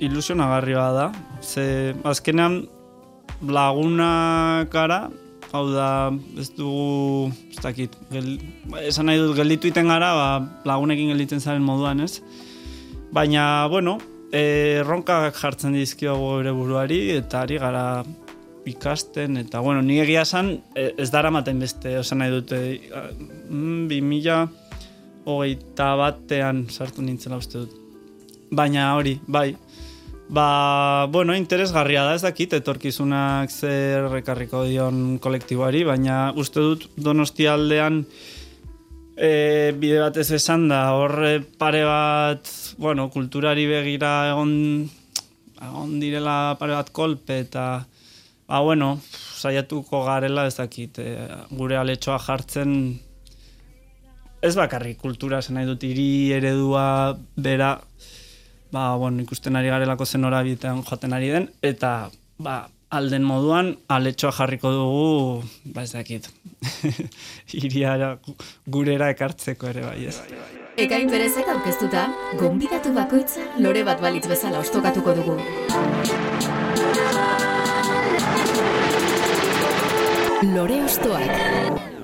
[0.02, 1.12] ilusionagarri da,
[1.42, 2.64] ze azkenean
[3.42, 5.10] lagunak gara,
[5.52, 5.88] hau da,
[6.40, 8.30] ez dugu, ez dakit, gel,
[8.80, 10.28] esan nahi dut, gelditu iten gara, ba,
[10.68, 12.22] lagunekin gelditzen zaren moduan, ez?
[13.12, 13.98] Baina, bueno,
[14.32, 17.84] erronkak jartzen dizkiogu ere buruari, eta ari gara
[18.68, 22.62] ikasten, eta, bueno, ni egia esan, e, ez dara maten beste, esan nahi dute,
[23.50, 24.46] mm, bi mila
[25.28, 27.78] hogeita batean sartu nintzela uste dut.
[28.52, 29.50] Baina hori, bai,
[30.32, 37.52] Ba, bueno, interesgarria da ez dakit, etorkizunak zer ekarriko dion kolektiboari, baina uste dut donostia
[37.52, 37.98] aldean
[39.12, 42.48] e, bide batez esan da, horre pare bat,
[42.80, 44.54] bueno, kulturari begira egon,
[45.68, 47.66] egon direla pare bat kolpe, eta,
[48.48, 48.94] ba, bueno,
[49.36, 52.78] saiatuko garela ez dakit, e, gure aletxoa jartzen,
[54.40, 56.86] ez bakarrik kultura zen nahi dut, hiri eredua
[57.36, 57.74] bera,
[58.72, 62.10] ba, bueno, ikusten ari garelako zen horabitean joaten ari den, eta
[62.42, 62.56] ba,
[62.92, 65.44] alden moduan aletxoa jarriko dugu,
[65.74, 66.28] ba ez dakit,
[67.64, 68.16] iriara
[68.66, 70.18] gurera ekartzeko ere bai ez.
[70.82, 72.06] Ekain berezek aurkeztuta,
[72.40, 75.36] gonbidatu bakoitza lore bat balitz bezala ostokatuko dugu.
[80.52, 82.01] Lore ostoak.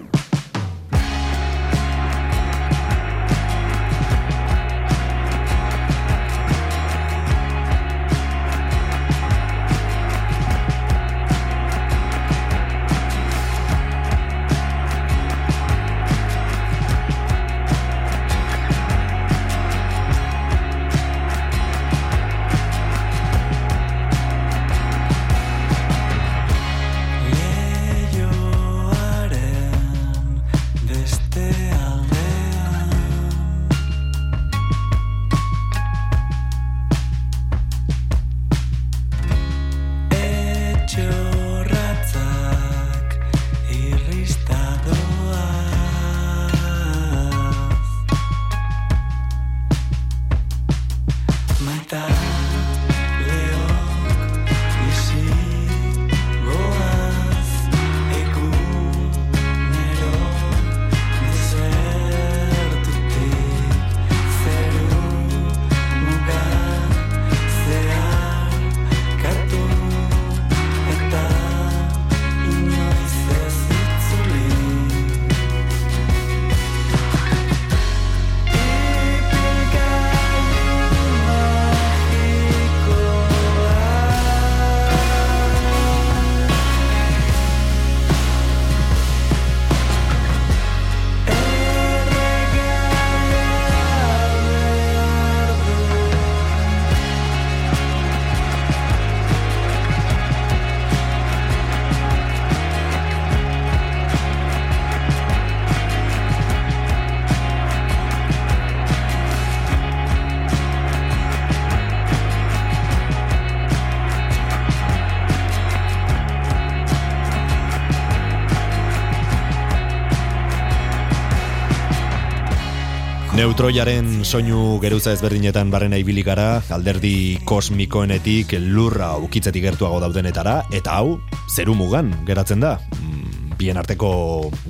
[123.58, 131.16] Neutroiaren soinu geruza ezberdinetan barrena ibili gara, alderdi kosmikoenetik lurra ukitzetik gertuago daudenetara, eta hau,
[131.50, 132.76] zeru mugan geratzen da.
[133.00, 134.10] Mm, Bien arteko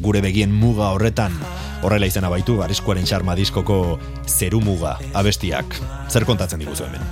[0.00, 1.36] gure begien muga horretan,
[1.84, 5.76] horrela izena baitu, arriskuaren xarma diskoko zeru muga abestiak.
[6.08, 7.04] Zer kontatzen diguzu hemen?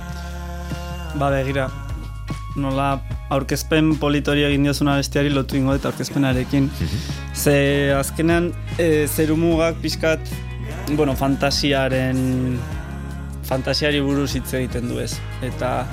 [1.21, 1.69] Ba begira,
[2.57, 2.89] nola
[3.29, 6.71] aurkezpen politori egin diozuna bestiari lotu ingo eta aurkezpenarekin.
[7.37, 8.49] Ze azkenean
[8.81, 10.25] e, zerumugak pixkat,
[10.95, 12.59] bueno, fantasiaren
[13.47, 15.13] fantasiari buruz hitz egiten du ez.
[15.43, 15.85] Eta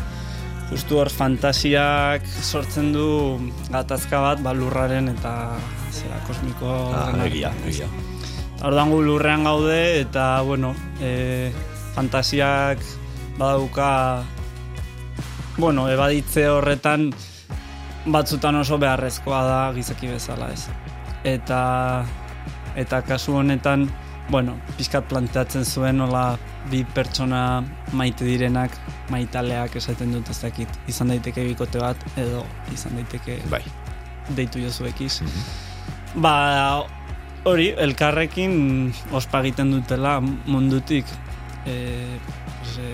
[0.70, 3.06] justu hor fantasiak sortzen du
[3.70, 5.34] gatazka bat ba, lurraren eta
[5.92, 7.88] zera kosmiko Ah, egia, egia.
[8.64, 11.52] Orduan gu lurrean gaude eta bueno, e,
[11.94, 12.80] fantasiak
[13.38, 14.24] badauka
[15.58, 17.10] bueno, ebaditze horretan
[18.06, 20.66] batzutan oso beharrezkoa da gizaki bezala ez.
[21.24, 22.04] Eta
[22.74, 23.86] eta kasu honetan
[24.30, 26.38] bueno, pizkat planteatzen zuen nola
[26.70, 28.76] bi pertsona maite direnak,
[29.12, 30.78] maitaleak esaten dut ez dakit.
[30.88, 33.62] Izan daiteke bikote bat, edo izan daiteke Bai.
[34.36, 35.20] deitu jozu ekiz.
[36.14, 36.34] Ba,
[37.44, 38.56] hori, elkarrekin
[39.12, 41.08] ospa egiten dutela mundutik.
[41.66, 41.76] E,
[42.60, 42.90] pues, e,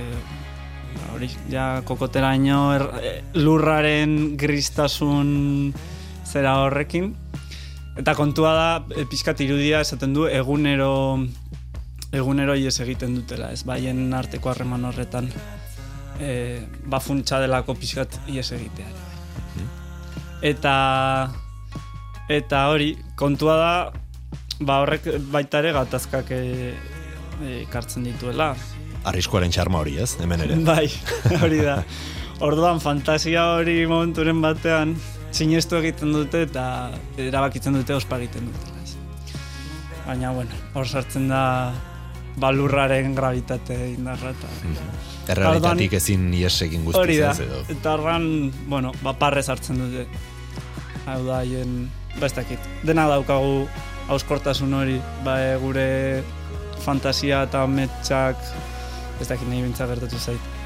[0.97, 5.73] ba, hori, ja kokoteraino er, e, lurraren gristasun
[6.27, 7.12] zera horrekin.
[7.99, 10.93] Eta kontua da, e, pixkat irudia esaten du egunero
[12.12, 15.31] egunero ies egiten dutela, ez baien arteko harreman horretan
[16.21, 16.61] e,
[16.91, 18.91] ba funtsa delako pixkat ies egitea.
[20.43, 20.75] Eta
[22.31, 23.73] eta hori, kontua da
[24.61, 26.41] ba horrek baita ere gatazkak e,
[27.41, 28.55] e, ekartzen dituela.
[29.09, 30.15] Arriskuaren txarma hori, ez?
[30.21, 30.59] Hemen ere.
[30.71, 30.87] Bai,
[31.41, 31.81] hori da.
[32.45, 34.95] Orduan fantasia hori momenturen batean
[35.32, 36.65] sinestu egiten dute eta
[37.19, 38.81] erabakitzen dute ospa egiten dutela.
[40.07, 41.44] Baina, bueno, hor sartzen da
[42.40, 44.51] balurraren gravitate indarra eta...
[45.31, 47.61] Errealitatik ezin ies egin Hori guztiz da, ez edo.
[47.77, 48.24] eta horran,
[48.66, 50.07] bueno, ba, parrez hartzen dute.
[51.07, 51.85] Hau da, haien,
[52.16, 53.69] ba ez dakit, dena daukagu
[54.11, 55.86] hauskortasun hori, ba, e, gure
[56.82, 58.40] fantasia eta metxak,
[59.20, 60.60] ez dakit nahi bintza gertatu zait.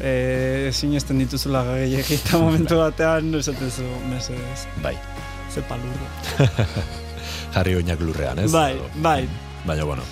[0.00, 4.96] E, sinesten dituzula gehiagi eta momentu batean, esaten zu, mesedez, Bai.
[5.52, 6.48] ze palurra.
[7.54, 8.50] Jarri oinak lurrean, ez?
[8.52, 9.28] Bai, bai,
[9.66, 10.02] Baina, bueno,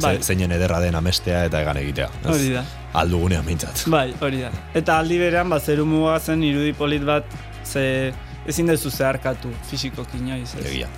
[0.00, 0.16] Bai.
[0.16, 2.08] ze, zeinen ederra den amestea eta egan egitea.
[2.24, 2.32] ez?
[2.34, 2.64] hori da.
[3.00, 3.84] Aldugunean mintzat.
[3.86, 4.50] Bai, hori da.
[4.74, 7.24] Eta aldi berean, ba, zeru muga zen irudi polit bat,
[7.64, 8.12] ze
[8.50, 10.66] ezin dezu zeharkatu fisikoki inoiz, ez?
[10.66, 10.88] Egia.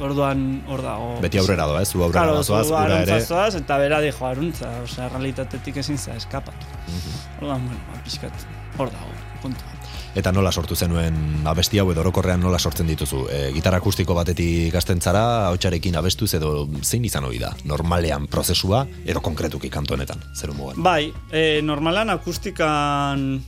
[0.00, 1.08] Orduan, hor dago.
[1.20, 1.88] Beti aurrera doa, ez?
[1.90, 3.20] Zu aurrera Claro, bazoaz, zu ere.
[3.20, 6.66] zoaz, eta bera dijo aruntza, osea, realitatetik ezin za eskapatu.
[6.88, 7.42] Mhm.
[7.42, 8.32] Orduan, bueno, ba, pixkat,
[8.78, 9.12] hor dago,
[9.42, 9.76] puntua.
[10.12, 13.28] Eta nola sortu zenuen abesti hau edo orokorrean nola sortzen dituzu?
[13.30, 17.52] E, gitarra akustiko batetik ikasten zara, hautsarekin abestuz edo zein izan hori da?
[17.64, 20.82] Normalean prozesua edo konkretuki kantu honetan, zeru mugan.
[20.82, 23.40] Bai, e, normalan akustikan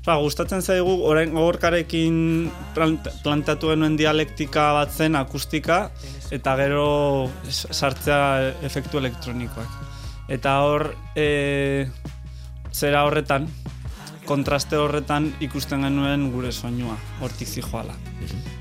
[0.00, 2.14] Ba, gustatzen zaigu, orain gogorkarekin
[2.74, 5.90] plant- planteatu genuen dialektika bat zen akustika,
[6.32, 8.20] eta gero sartzea
[8.64, 9.74] efektu elektronikoak.
[10.32, 11.86] Eta hor, e,
[12.72, 13.48] zera horretan,
[14.24, 17.96] kontraste horretan ikusten genuen gure soinua, hortik zijoala.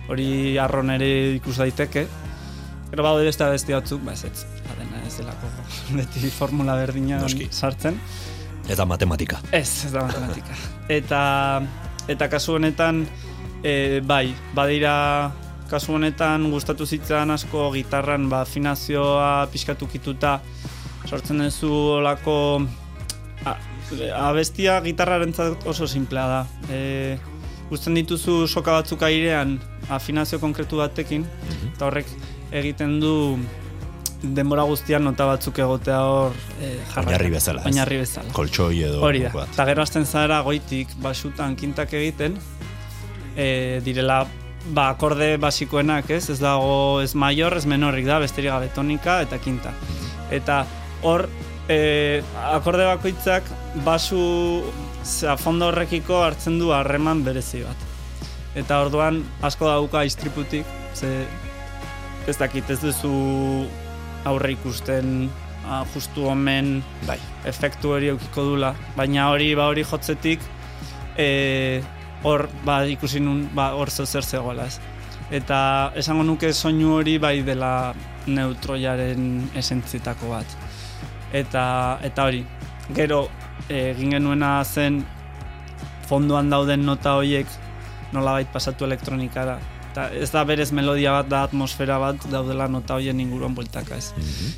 [0.10, 2.08] Hori arron ere ikus daiteke,
[2.90, 5.50] Gero baude beste abesti batzuk, ba ez ez, adena ez delako
[5.98, 7.20] beti formula berdina
[7.54, 8.00] sartzen.
[8.70, 9.40] Eta matematika.
[9.52, 10.58] Ez, ez da matematika.
[10.90, 11.22] Eta,
[12.08, 13.04] eta kasu honetan,
[13.64, 15.32] e, bai, badira
[15.70, 20.40] kasu honetan gustatu zitzan asko gitarran ba, afinazioa pixkatukituta
[21.06, 22.38] sortzen duzu olako
[23.46, 23.56] a,
[24.30, 25.34] abestia gitarraren
[25.66, 26.46] oso simplea da.
[26.70, 26.80] E,
[27.70, 29.60] Guzten dituzu soka batzuk airean
[29.94, 31.26] afinazio konkretu batekin,
[31.68, 32.08] eta horrek
[32.50, 33.12] egiten du
[34.22, 37.08] denbora guztian nota batzuk egotea hor e, jarraian.
[37.08, 37.72] Oinarri bezala, ez?
[37.72, 38.34] Oinarri bezala.
[38.36, 39.32] Koltsoi edo Hori da.
[39.34, 39.54] bat.
[39.54, 42.36] Eta gero hasten zara goitik basutan kintak egiten,
[43.36, 44.26] e, direla
[44.76, 46.30] ba, akorde basikoenak, ez?
[46.30, 49.74] Ez dago ez major, ez menorrik da, besterik gabe tonika eta kinta.
[50.36, 50.66] Eta
[51.08, 51.28] hor
[51.72, 52.22] e,
[52.52, 53.48] akorde bakoitzak
[53.86, 54.22] basu
[55.04, 57.88] zera, fondo horrekiko hartzen du harreman berezi bat.
[58.60, 61.24] Eta orduan asko dauka istriputik, ze
[62.28, 63.12] ez dakit ez duzu
[64.26, 65.30] aurre ikusten
[65.68, 67.20] ah, justu omen Bai.
[67.46, 70.40] efektu hori eukiko dula, baina hori ba hori jotzetik
[71.18, 71.82] e,
[72.24, 74.80] hor ba ikusi nun ba hor zer zegoela, ez.
[75.32, 77.94] Eta esango nuke soinu hori bai dela
[78.28, 80.58] neutroiaren esentzietako bat.
[81.34, 82.44] Eta eta hori,
[82.96, 83.28] gero
[83.70, 85.04] e, egin genuena zen
[86.10, 87.48] fondoan dauden nota horiek
[88.14, 89.60] nolabait pasatu elektronikara.
[89.90, 94.12] Eta ez da berez melodia bat, da atmosfera bat daudela nota horien inguruan bueltaka ez.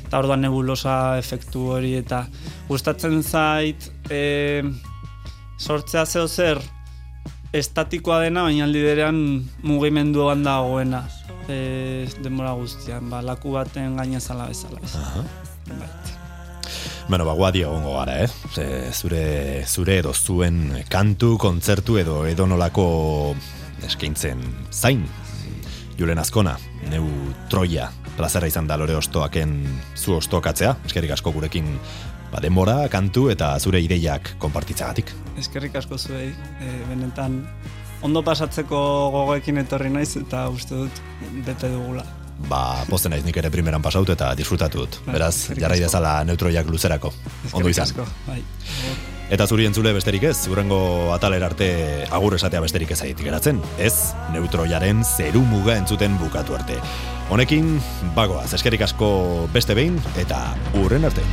[0.04, 2.26] Eta orduan nebulosa efektu hori eta
[2.68, 4.62] gustatzen zait e,
[5.58, 6.60] sortzea zeo zer
[7.52, 9.18] estatikoa dena, baina aldi berean
[9.62, 11.04] mugimenduan dagoena
[11.48, 14.80] e, denbora guztian, ba, laku baten gainezala bezala.
[14.84, 14.96] Ez.
[15.72, 15.90] Bai.
[17.08, 18.28] Bueno, ba, guadi egongo gara, eh?
[18.54, 19.24] Ze, zure,
[19.66, 22.86] zure edo zuen kantu, kontzertu edo edo nolako
[23.84, 24.40] eskaintzen
[24.70, 25.02] zain.
[25.98, 26.56] Julen Azkona,
[26.90, 27.04] neu
[27.50, 29.52] Troia, plazera izan da lore ostoaken
[29.96, 31.68] zu ostokatzea, eskerrik asko gurekin
[32.32, 35.12] ba, denbora, kantu eta zure ideiak konpartitzagatik.
[35.40, 37.42] Eskerrik asko zuei, e, benetan
[38.02, 38.80] ondo pasatzeko
[39.14, 41.02] gogoekin etorri naiz eta uste dut
[41.46, 42.04] bete dugula.
[42.48, 44.98] Ba, posten naiz nik ere primeran pasaut eta disfrutatu dut.
[45.06, 47.12] Bai, Beraz, jarrai dezala neutroiak luzerako.
[47.52, 47.90] Ondo Eskerrik izan.
[47.92, 48.40] asko, bai.
[49.32, 50.78] Eta zuri entzule besterik ez, urrengo
[51.14, 51.68] atalera arte
[52.12, 53.62] agur esatea besterik ez aitik geratzen.
[53.80, 56.76] Ez, neutroiaren zeru muga entzuten bukatu arte.
[57.32, 57.78] Honekin,
[58.18, 59.08] bagoaz, eskerik asko
[59.56, 60.44] beste behin, eta
[60.82, 61.24] urren arte.